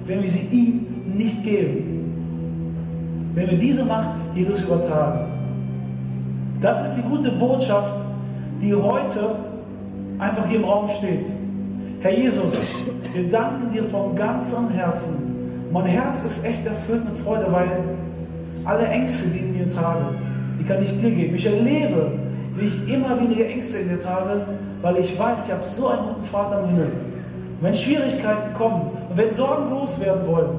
wenn 0.04 0.20
wir 0.20 0.28
sie 0.28 0.46
ihm 0.50 0.86
nicht 1.06 1.42
geben. 1.42 3.32
Wenn 3.34 3.50
wir 3.50 3.58
diese 3.58 3.84
Macht 3.84 4.10
Jesus 4.34 4.62
übertragen. 4.62 5.33
Das 6.60 6.82
ist 6.82 6.94
die 6.96 7.02
gute 7.02 7.30
Botschaft, 7.32 7.92
die 8.60 8.74
heute 8.74 9.36
einfach 10.18 10.46
hier 10.46 10.58
im 10.58 10.64
Raum 10.64 10.88
steht. 10.88 11.26
Herr 12.00 12.12
Jesus, 12.12 12.54
wir 13.12 13.28
danken 13.28 13.72
dir 13.72 13.84
von 13.84 14.14
ganzem 14.14 14.68
Herzen. 14.70 15.68
Mein 15.72 15.86
Herz 15.86 16.22
ist 16.22 16.44
echt 16.44 16.64
erfüllt 16.66 17.04
mit 17.04 17.16
Freude, 17.16 17.46
weil 17.50 17.68
alle 18.64 18.86
Ängste, 18.86 19.28
die 19.28 19.38
in 19.38 19.58
mir 19.58 19.68
trage, 19.68 20.04
die 20.58 20.64
kann 20.64 20.82
ich 20.82 20.98
dir 21.00 21.10
geben. 21.10 21.34
Ich 21.34 21.46
erlebe, 21.46 22.12
wie 22.54 22.66
ich 22.66 22.94
immer 22.94 23.20
weniger 23.20 23.46
Ängste 23.46 23.78
in 23.78 23.88
mir 23.88 24.00
trage, 24.00 24.46
weil 24.82 24.98
ich 24.98 25.18
weiß, 25.18 25.44
ich 25.46 25.52
habe 25.52 25.62
so 25.62 25.88
einen 25.88 26.08
guten 26.08 26.24
Vater 26.24 26.60
im 26.60 26.68
Himmel. 26.68 26.92
Wenn 27.60 27.74
Schwierigkeiten 27.74 28.52
kommen 28.54 28.82
und 29.08 29.16
wenn 29.16 29.32
Sorgen 29.32 29.70
loswerden 29.70 30.26
wollen, 30.26 30.50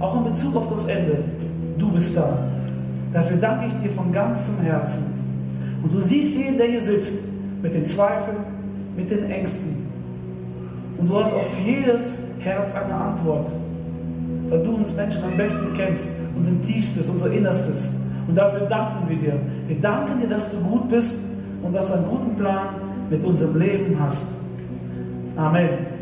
auch 0.00 0.16
in 0.16 0.24
Bezug 0.24 0.54
auf 0.56 0.68
das 0.68 0.84
Ende, 0.84 1.24
du 1.78 1.90
bist 1.92 2.16
da. 2.16 2.38
Dafür 3.12 3.36
danke 3.36 3.66
ich 3.66 3.74
dir 3.82 3.90
von 3.90 4.12
ganzem 4.12 4.58
Herzen. 4.60 5.17
Und 5.82 5.92
du 5.92 6.00
siehst 6.00 6.36
jeden, 6.36 6.58
der 6.58 6.66
hier 6.66 6.80
sitzt, 6.80 7.14
mit 7.62 7.74
den 7.74 7.84
Zweifeln, 7.84 8.38
mit 8.96 9.10
den 9.10 9.30
Ängsten. 9.30 9.86
Und 10.98 11.08
du 11.08 11.20
hast 11.20 11.32
auf 11.32 11.46
jedes 11.64 12.18
Herz 12.40 12.72
eine 12.72 12.94
Antwort, 12.94 13.50
weil 14.48 14.62
du 14.62 14.76
uns 14.76 14.94
Menschen 14.94 15.22
am 15.24 15.36
besten 15.36 15.72
kennst, 15.74 16.10
unser 16.36 16.60
Tiefstes, 16.62 17.08
unser 17.08 17.30
Innerstes. 17.32 17.94
Und 18.26 18.36
dafür 18.36 18.66
danken 18.66 19.08
wir 19.08 19.16
dir. 19.16 19.40
Wir 19.66 19.78
danken 19.78 20.20
dir, 20.20 20.28
dass 20.28 20.50
du 20.50 20.58
gut 20.58 20.88
bist 20.88 21.14
und 21.62 21.74
dass 21.74 21.88
du 21.88 21.94
einen 21.94 22.08
guten 22.08 22.36
Plan 22.36 22.74
mit 23.10 23.24
unserem 23.24 23.58
Leben 23.58 23.96
hast. 23.98 24.24
Amen. 25.36 25.97